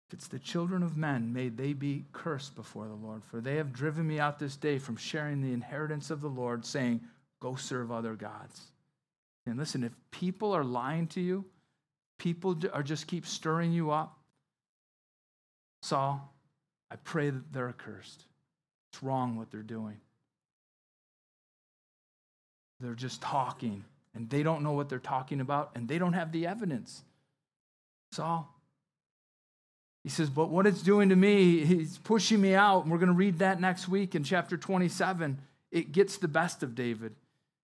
[0.07, 3.23] if it's the children of men, may they be cursed before the Lord.
[3.23, 6.65] For they have driven me out this day from sharing the inheritance of the Lord,
[6.65, 7.01] saying,
[7.41, 8.61] Go serve other gods.
[9.45, 11.45] And listen, if people are lying to you,
[12.17, 14.17] people are just keep stirring you up,
[15.81, 16.33] Saul,
[16.89, 18.23] I pray that they're accursed.
[18.91, 19.97] It's wrong what they're doing.
[22.83, 26.33] They're just talking, and they don't know what they're talking about, and they don't have
[26.33, 27.01] the evidence.
[28.11, 28.53] Saul,
[30.03, 32.83] he says, But what it's doing to me, he's pushing me out.
[32.83, 35.37] And we're going to read that next week in chapter 27.
[35.71, 37.15] It gets the best of David.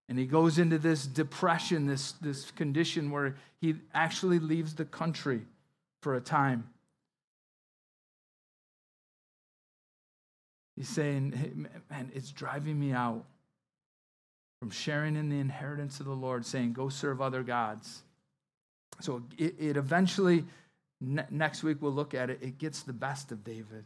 [0.08, 5.42] And he goes into this depression, this, this condition where he actually leaves the country
[6.02, 6.70] for a time.
[10.78, 11.52] He's saying, hey,
[11.92, 13.26] Man, it's driving me out
[14.60, 18.04] from sharing in the inheritance of the Lord, saying, Go serve other gods.
[19.02, 20.44] So it, it eventually
[21.02, 22.40] Ne- next week we'll look at it.
[22.42, 23.86] It gets the best of David.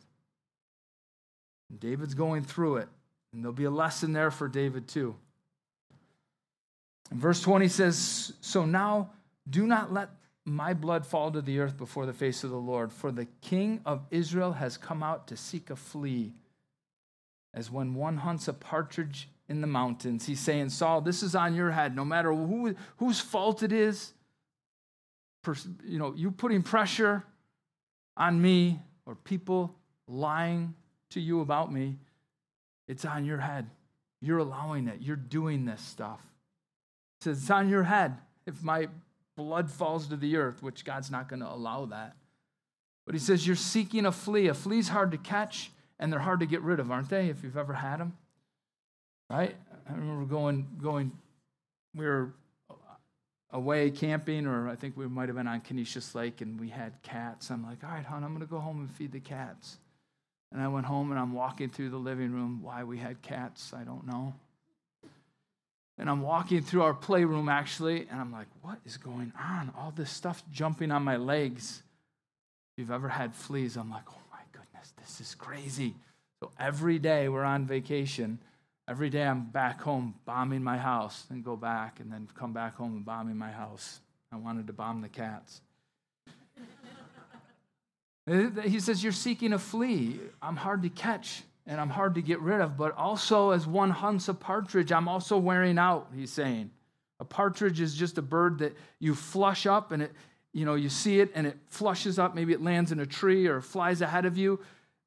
[1.70, 2.90] And David's going through it,
[3.34, 5.16] and there'll be a lesson there for David too.
[7.12, 9.12] And verse 20 says, So now
[9.50, 10.10] do not let
[10.46, 13.82] my blood fall to the earth before the face of the Lord, for the king
[13.86, 16.34] of Israel has come out to seek a flea,
[17.54, 20.26] as when one hunts a partridge in the mountains.
[20.26, 24.14] He's saying, Saul, this is on your head, no matter who, whose fault it is.
[25.86, 27.24] You know, you putting pressure
[28.16, 29.76] on me or people
[30.08, 30.74] lying
[31.12, 31.98] to you about me,
[32.88, 33.70] it's on your head.
[34.22, 35.02] You're allowing it.
[35.02, 36.22] You're doing this stuff.
[37.20, 38.18] It says it's on your head.
[38.46, 38.88] If my
[39.36, 42.16] blood falls to the earth, which God's not going to allow that.
[43.06, 44.48] But he says, You're seeking a flea.
[44.48, 47.30] A flea's hard to catch and they're hard to get rid of, aren't they?
[47.30, 48.18] If you've ever had them,
[49.34, 49.56] right?
[49.90, 51.12] I remember going, going,
[51.96, 52.34] we were
[53.52, 56.94] away camping, or I think we might have been on Conesus Lake, and we had
[57.04, 57.50] cats.
[57.50, 59.78] I'm like, all right, hon, I'm going to go home and feed the cats.
[60.52, 62.62] And I went home and I'm walking through the living room.
[62.62, 64.36] Why we had cats, I don't know.
[65.98, 69.72] And I'm walking through our playroom actually, and I'm like, what is going on?
[69.78, 71.82] All this stuff jumping on my legs.
[72.72, 75.96] If you've ever had fleas, I'm like, oh my goodness, this is crazy.
[76.40, 78.40] So every day we're on vacation.
[78.88, 82.76] Every day I'm back home bombing my house, and go back, and then come back
[82.76, 84.02] home and bombing my house.
[84.32, 85.62] I wanted to bomb the cats.
[88.64, 90.20] he says, You're seeking a flea.
[90.42, 93.90] I'm hard to catch and I'm hard to get rid of, but also as one
[93.90, 96.72] hunts a partridge, I'm also wearing out, he's saying.
[97.20, 100.12] A partridge is just a bird that you flush up and it,
[100.52, 102.36] you know, you see it and it flushes up.
[102.36, 104.60] Maybe it lands in a tree or flies ahead of you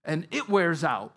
[0.05, 1.15] and it wears out.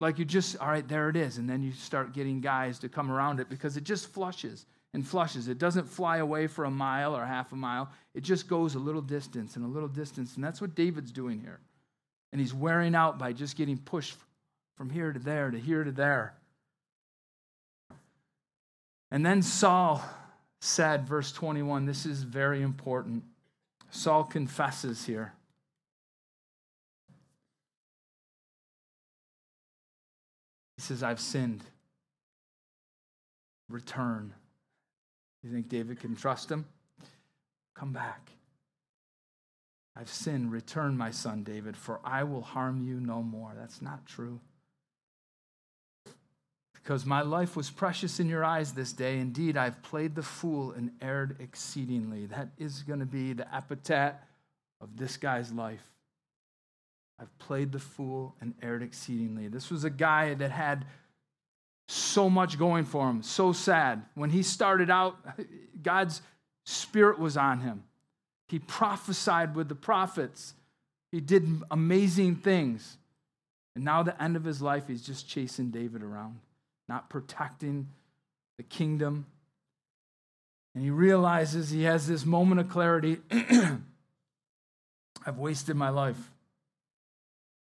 [0.00, 1.38] Like you just, all right, there it is.
[1.38, 5.06] And then you start getting guys to come around it because it just flushes and
[5.06, 5.46] flushes.
[5.46, 8.78] It doesn't fly away for a mile or half a mile, it just goes a
[8.78, 10.34] little distance and a little distance.
[10.34, 11.60] And that's what David's doing here.
[12.32, 14.16] And he's wearing out by just getting pushed
[14.76, 16.34] from here to there to here to there.
[19.10, 20.02] And then Saul
[20.60, 23.24] said, verse 21, this is very important.
[23.90, 25.32] Saul confesses here.
[30.80, 31.62] He says, I've sinned.
[33.68, 34.32] Return.
[35.42, 36.64] You think David can trust him?
[37.74, 38.30] Come back.
[39.94, 40.50] I've sinned.
[40.50, 43.52] Return, my son David, for I will harm you no more.
[43.54, 44.40] That's not true
[46.72, 49.18] because my life was precious in your eyes this day.
[49.18, 52.24] Indeed, I've played the fool and erred exceedingly.
[52.24, 54.24] That is going to be the epithet
[54.80, 55.84] of this guy's life.
[57.20, 59.48] I've played the fool and erred exceedingly.
[59.48, 60.86] This was a guy that had
[61.88, 64.04] so much going for him, so sad.
[64.14, 65.16] When he started out,
[65.82, 66.22] God's
[66.64, 67.84] spirit was on him.
[68.48, 70.54] He prophesied with the prophets,
[71.12, 72.96] he did amazing things.
[73.76, 76.40] And now, the end of his life, he's just chasing David around
[76.90, 77.88] not protecting
[78.56, 79.24] the kingdom.
[80.74, 83.18] And he realizes he has this moment of clarity
[85.24, 86.18] I've wasted my life.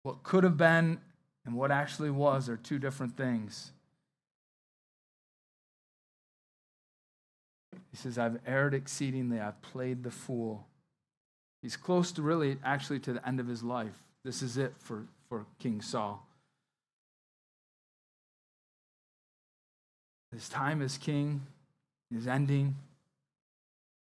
[0.03, 0.99] What could have been
[1.45, 3.71] and what actually was are two different things.
[7.91, 10.67] He says, I've erred exceedingly, I've played the fool.
[11.61, 13.97] He's close to really, actually, to the end of his life.
[14.23, 16.27] This is it for, for King Saul.
[20.33, 21.41] His time as king
[22.15, 22.75] is ending.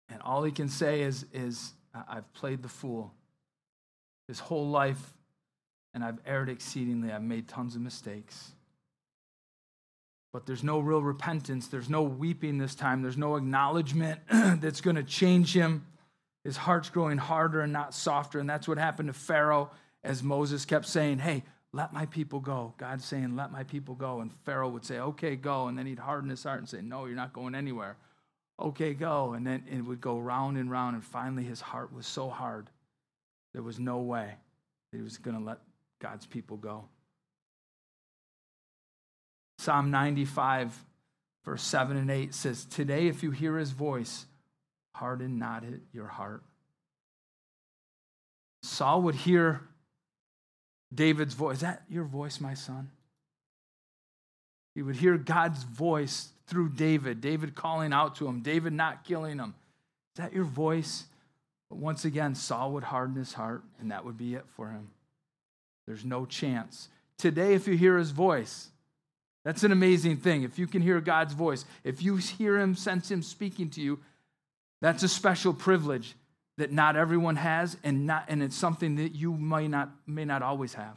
[0.08, 1.72] And all he can say is, is
[2.08, 3.12] I've played the fool.
[4.28, 5.12] His whole life,
[5.94, 7.12] and I've erred exceedingly.
[7.12, 8.52] I've made tons of mistakes.
[10.32, 11.68] But there's no real repentance.
[11.68, 13.02] There's no weeping this time.
[13.02, 15.86] There's no acknowledgement that's going to change him.
[16.44, 18.38] His heart's growing harder and not softer.
[18.38, 19.70] And that's what happened to Pharaoh
[20.02, 22.74] as Moses kept saying, Hey, let my people go.
[22.76, 24.20] God's saying, let my people go.
[24.20, 25.68] And Pharaoh would say, okay, go.
[25.68, 27.96] And then he'd harden his heart and say, no, you're not going anywhere.
[28.60, 29.32] Okay, go.
[29.32, 30.94] And then it would go round and round.
[30.96, 32.68] And finally, his heart was so hard,
[33.54, 34.34] there was no way
[34.90, 35.58] that he was going to let
[36.02, 36.84] God's people go.
[39.58, 40.76] Psalm 95,
[41.44, 44.26] verse 7 and 8 says, Today, if you hear his voice,
[44.96, 46.42] harden not your heart.
[48.64, 49.60] Saul would hear
[50.92, 51.56] David's voice.
[51.56, 52.90] Is that your voice, my son?
[54.74, 59.38] He would hear God's voice through David, David calling out to him, David not killing
[59.38, 59.54] him.
[60.16, 61.04] Is that your voice?
[61.70, 64.88] But once again, Saul would harden his heart, and that would be it for him.
[65.86, 66.88] There's no chance.
[67.18, 68.68] Today, if you hear his voice,
[69.44, 70.42] that's an amazing thing.
[70.42, 73.98] If you can hear God's voice, if you hear him, sense him speaking to you,
[74.80, 76.14] that's a special privilege
[76.58, 80.42] that not everyone has and not and it's something that you may not may not
[80.42, 80.96] always have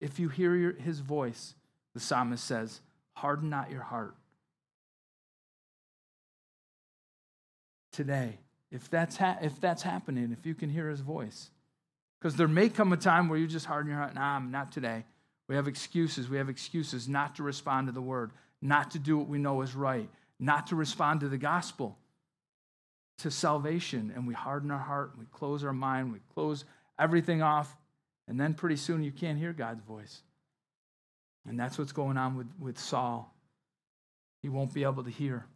[0.00, 1.54] if you hear your, his voice
[1.92, 2.80] the psalmist says
[3.12, 4.14] harden not your heart
[7.92, 8.38] today
[8.70, 11.50] if that's, ha- if that's happening, if you can hear his voice.
[12.20, 14.14] Because there may come a time where you just harden your heart.
[14.14, 15.04] Nah, not today.
[15.48, 16.28] We have excuses.
[16.28, 19.62] We have excuses not to respond to the word, not to do what we know
[19.62, 20.08] is right,
[20.38, 21.96] not to respond to the gospel,
[23.18, 24.12] to salvation.
[24.14, 26.64] And we harden our heart, we close our mind, we close
[26.98, 27.74] everything off.
[28.28, 30.22] And then pretty soon you can't hear God's voice.
[31.48, 33.34] And that's what's going on with, with Saul.
[34.42, 35.46] He won't be able to hear.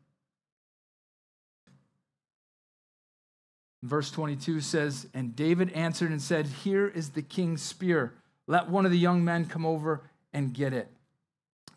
[3.85, 8.15] Verse 22 says, And David answered and said, Here is the king's spear.
[8.47, 10.01] Let one of the young men come over
[10.33, 10.89] and get it.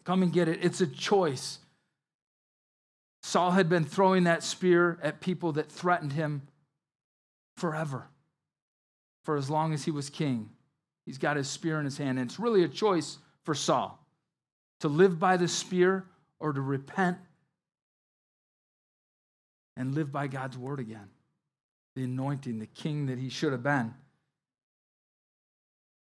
[0.05, 0.59] Come and get it.
[0.61, 1.59] It's a choice.
[3.23, 6.43] Saul had been throwing that spear at people that threatened him
[7.57, 8.07] forever,
[9.23, 10.49] for as long as he was king.
[11.05, 12.19] He's got his spear in his hand.
[12.19, 14.01] And it's really a choice for Saul
[14.79, 16.05] to live by the spear
[16.39, 17.17] or to repent
[19.75, 21.09] and live by God's word again
[21.97, 23.91] the anointing, the king that he should have been.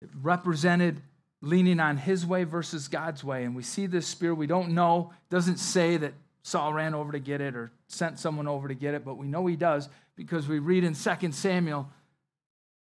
[0.04, 1.02] It represented
[1.42, 3.44] leaning on his way versus God's way.
[3.44, 4.36] And we see this spear.
[4.36, 6.14] We don't know, doesn't say that
[6.44, 9.28] Saul ran over to get it or sent someone over to get it, but we
[9.28, 11.90] know he does because we read in 2 Samuel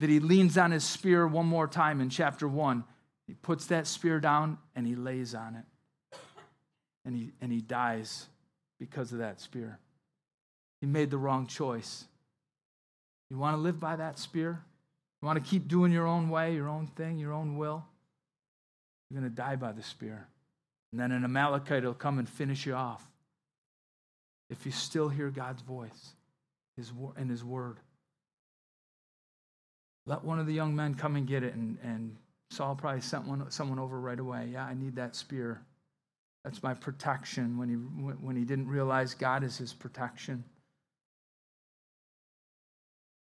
[0.01, 2.83] that he leans on his spear one more time in chapter 1.
[3.27, 6.19] He puts that spear down and he lays on it.
[7.05, 8.25] And he, and he dies
[8.77, 9.79] because of that spear.
[10.81, 12.03] He made the wrong choice.
[13.29, 14.61] You want to live by that spear?
[15.21, 17.85] You want to keep doing your own way, your own thing, your own will?
[19.09, 20.27] You're going to die by the spear.
[20.91, 23.05] And then an Amalekite will come and finish you off.
[24.49, 26.13] If you still hear God's voice
[26.79, 27.77] his, and his word.
[30.05, 31.53] Let one of the young men come and get it.
[31.53, 32.15] And, and
[32.49, 34.49] Saul probably sent one, someone over right away.
[34.51, 35.61] Yeah, I need that spear.
[36.43, 40.43] That's my protection when he, when he didn't realize God is his protection.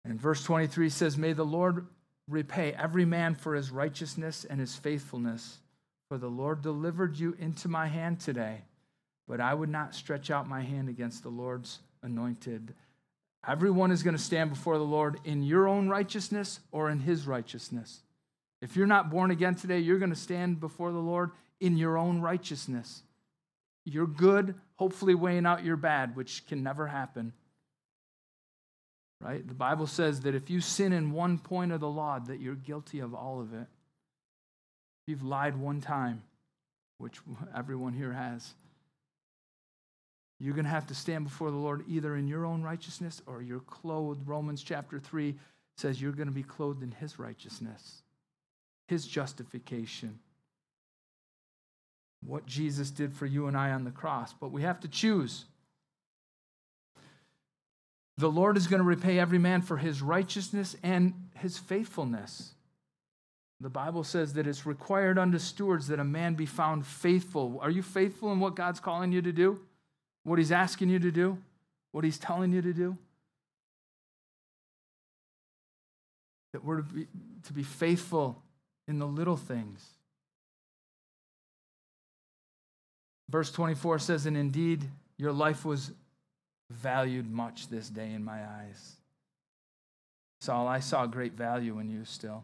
[0.04, 1.88] And verse 23 says, May the Lord
[2.28, 5.60] repay every man for his righteousness and his faithfulness.
[6.10, 8.64] For the Lord delivered you into my hand today,
[9.28, 12.74] but I would not stretch out my hand against the Lord's anointed.
[13.48, 17.28] Everyone is going to stand before the Lord in your own righteousness or in his
[17.28, 18.02] righteousness.
[18.62, 21.98] If you're not born again today, you're going to stand before the Lord in your
[21.98, 23.04] own righteousness.
[23.86, 27.34] You're good, hopefully weighing out your bad, which can never happen
[29.22, 29.48] right?
[29.48, 32.56] The Bible says that if you sin in one point of the law, that you're
[32.56, 33.68] guilty of all of it.
[35.04, 36.24] If you've lied one time,
[36.98, 37.18] which
[37.56, 38.54] everyone here has,
[40.40, 43.44] you're going to have to stand before the Lord either in your own righteousness or
[43.44, 44.28] you're clothed.
[44.28, 45.36] Romans chapter 3
[45.78, 48.02] says you're going to be clothed in his righteousness,
[48.88, 50.18] his justification.
[52.26, 54.34] What Jesus did for you and I on the cross.
[54.34, 55.46] But we have to choose.
[58.18, 62.54] The Lord is going to repay every man for his righteousness and his faithfulness.
[63.60, 67.60] The Bible says that it's required unto stewards that a man be found faithful.
[67.62, 69.60] Are you faithful in what God's calling you to do?
[70.24, 71.38] What he's asking you to do?
[71.92, 72.98] What he's telling you to do?
[76.54, 77.08] That we're to be,
[77.44, 78.42] to be faithful
[78.88, 79.86] in the little things.
[83.30, 85.92] Verse 24 says, And indeed, your life was
[86.72, 88.96] valued much this day in my eyes.
[90.42, 92.44] Saul, I saw great value in you still.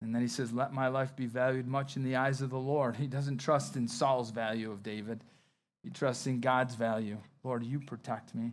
[0.00, 2.58] And then he says, Let my life be valued much in the eyes of the
[2.58, 2.96] Lord.
[2.96, 5.22] He doesn't trust in Saul's value of David,
[5.82, 7.18] he trusts in God's value.
[7.42, 8.52] Lord, you protect me.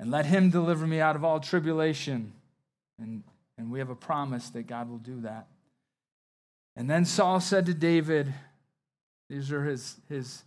[0.00, 2.32] And let him deliver me out of all tribulation.
[2.98, 3.22] And,
[3.56, 5.46] and we have a promise that God will do that.
[6.76, 8.34] And then Saul said to David,
[9.28, 10.42] these are his, his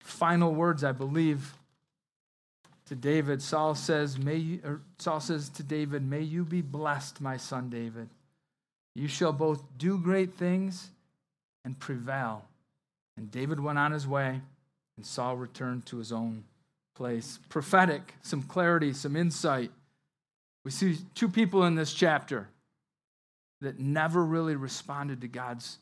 [0.00, 1.54] final words, I believe,
[2.86, 3.40] to David.
[3.40, 8.08] Saul says, may you, Saul says to David, May you be blessed, my son David.
[8.94, 10.90] You shall both do great things
[11.64, 12.44] and prevail.
[13.16, 14.40] And David went on his way,
[14.96, 16.44] and Saul returned to his own
[16.96, 17.38] place.
[17.48, 19.70] Prophetic, some clarity, some insight.
[20.64, 22.48] We see two people in this chapter
[23.60, 25.78] that never really responded to God's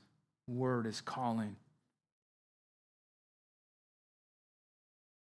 [0.47, 1.57] word, his calling.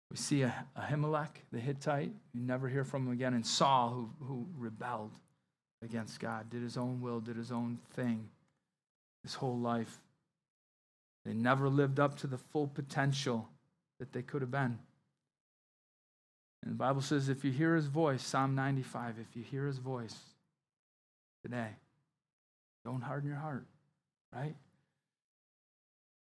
[0.09, 0.45] We see
[0.77, 5.11] Ahimelech, the Hittite, you never hear from him again, and Saul, who, who rebelled
[5.83, 8.29] against God, did his own will, did his own thing
[9.23, 9.99] his whole life.
[11.25, 13.49] They never lived up to the full potential
[13.99, 14.79] that they could have been.
[16.63, 19.77] And the Bible says if you hear his voice, Psalm 95, if you hear his
[19.77, 20.15] voice
[21.43, 21.69] today,
[22.85, 23.65] don't harden your heart,
[24.33, 24.55] right?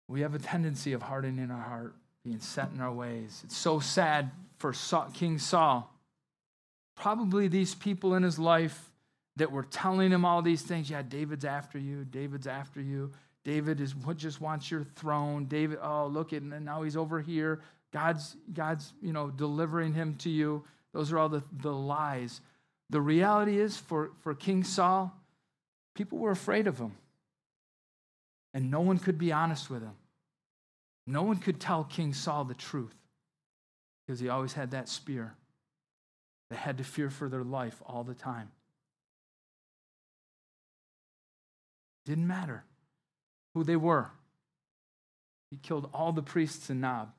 [0.07, 3.41] We have a tendency of hardening our heart being set in our ways.
[3.45, 4.73] It's so sad for
[5.13, 5.93] King Saul,
[6.95, 8.91] probably these people in his life
[9.37, 10.89] that were telling him all these things.
[10.89, 12.03] Yeah, David's after you.
[12.03, 13.11] David's after you.
[13.45, 15.45] David is what just wants your throne.
[15.45, 17.61] David, oh, look at and now he's over here.
[17.91, 20.63] God's God's, you know, delivering him to you.
[20.93, 22.41] Those are all the, the lies.
[22.89, 25.15] The reality is for, for King Saul,
[25.95, 26.93] people were afraid of him.
[28.53, 29.93] And no one could be honest with him.
[31.09, 32.93] No one could tell King Saul the truth
[34.05, 35.33] because he always had that spear.
[36.51, 38.51] They had to fear for their life all the time.
[42.05, 42.63] Didn't matter
[43.55, 44.11] who they were.
[45.49, 47.11] He killed all the priests in Nob.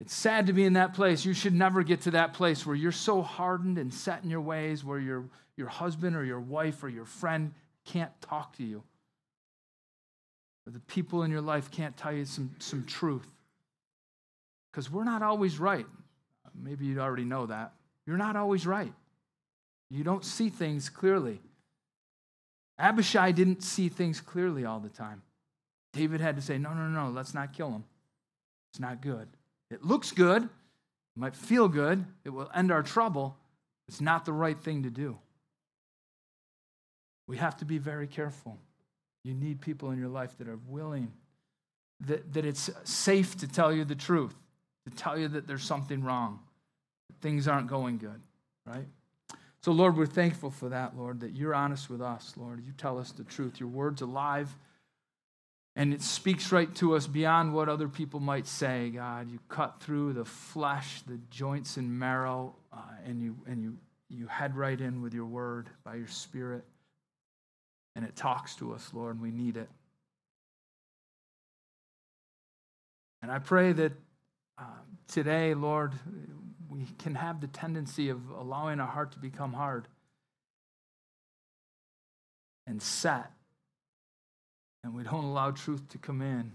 [0.00, 1.24] It's sad to be in that place.
[1.24, 4.40] You should never get to that place where you're so hardened and set in your
[4.40, 5.24] ways where your,
[5.56, 7.54] your husband or your wife or your friend
[7.84, 8.84] can't talk to you.
[10.66, 13.26] Or the people in your life can't tell you some, some truth.
[14.70, 15.86] Because we're not always right.
[16.54, 17.72] Maybe you already know that.
[18.06, 18.92] You're not always right.
[19.90, 21.40] You don't see things clearly.
[22.78, 25.22] Abishai didn't see things clearly all the time.
[25.92, 27.84] David had to say, No, no, no, let's not kill him.
[28.72, 29.28] It's not good.
[29.70, 30.50] It looks good, it
[31.16, 33.36] might feel good, it will end our trouble.
[33.86, 35.18] It's not the right thing to do.
[37.26, 38.58] We have to be very careful.
[39.24, 41.10] You need people in your life that are willing,
[42.06, 44.34] that, that it's safe to tell you the truth,
[44.86, 46.40] to tell you that there's something wrong,
[47.08, 48.20] that things aren't going good,
[48.66, 48.86] right?
[49.62, 52.62] So, Lord, we're thankful for that, Lord, that you're honest with us, Lord.
[52.66, 53.58] You tell us the truth.
[53.58, 54.54] Your word's alive,
[55.74, 59.30] and it speaks right to us beyond what other people might say, God.
[59.30, 63.78] You cut through the flesh, the joints and marrow, uh, and, you, and you,
[64.10, 66.64] you head right in with your word by your spirit.
[67.96, 69.68] And it talks to us, Lord, and we need it.
[73.22, 73.92] And I pray that
[74.58, 74.64] uh,
[75.08, 75.92] today, Lord,
[76.68, 79.88] we can have the tendency of allowing our heart to become hard
[82.66, 83.30] and set.
[84.82, 86.52] And we don't allow truth to come in,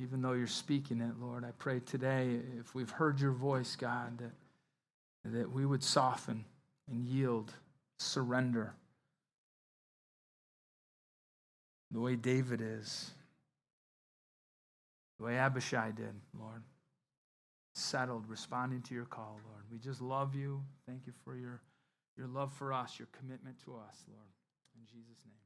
[0.00, 1.44] even though you're speaking it, Lord.
[1.44, 6.44] I pray today, if we've heard your voice, God, that, that we would soften
[6.90, 7.52] and yield,
[7.98, 8.74] surrender
[11.92, 13.10] the way David is,
[15.18, 16.62] the way Abishai did, Lord
[17.74, 19.64] settled, responding to your call, Lord.
[19.70, 20.62] We just love you.
[20.86, 21.60] Thank you for your,
[22.16, 24.28] your love for us, your commitment to us, Lord.
[24.76, 25.41] In Jesus' name.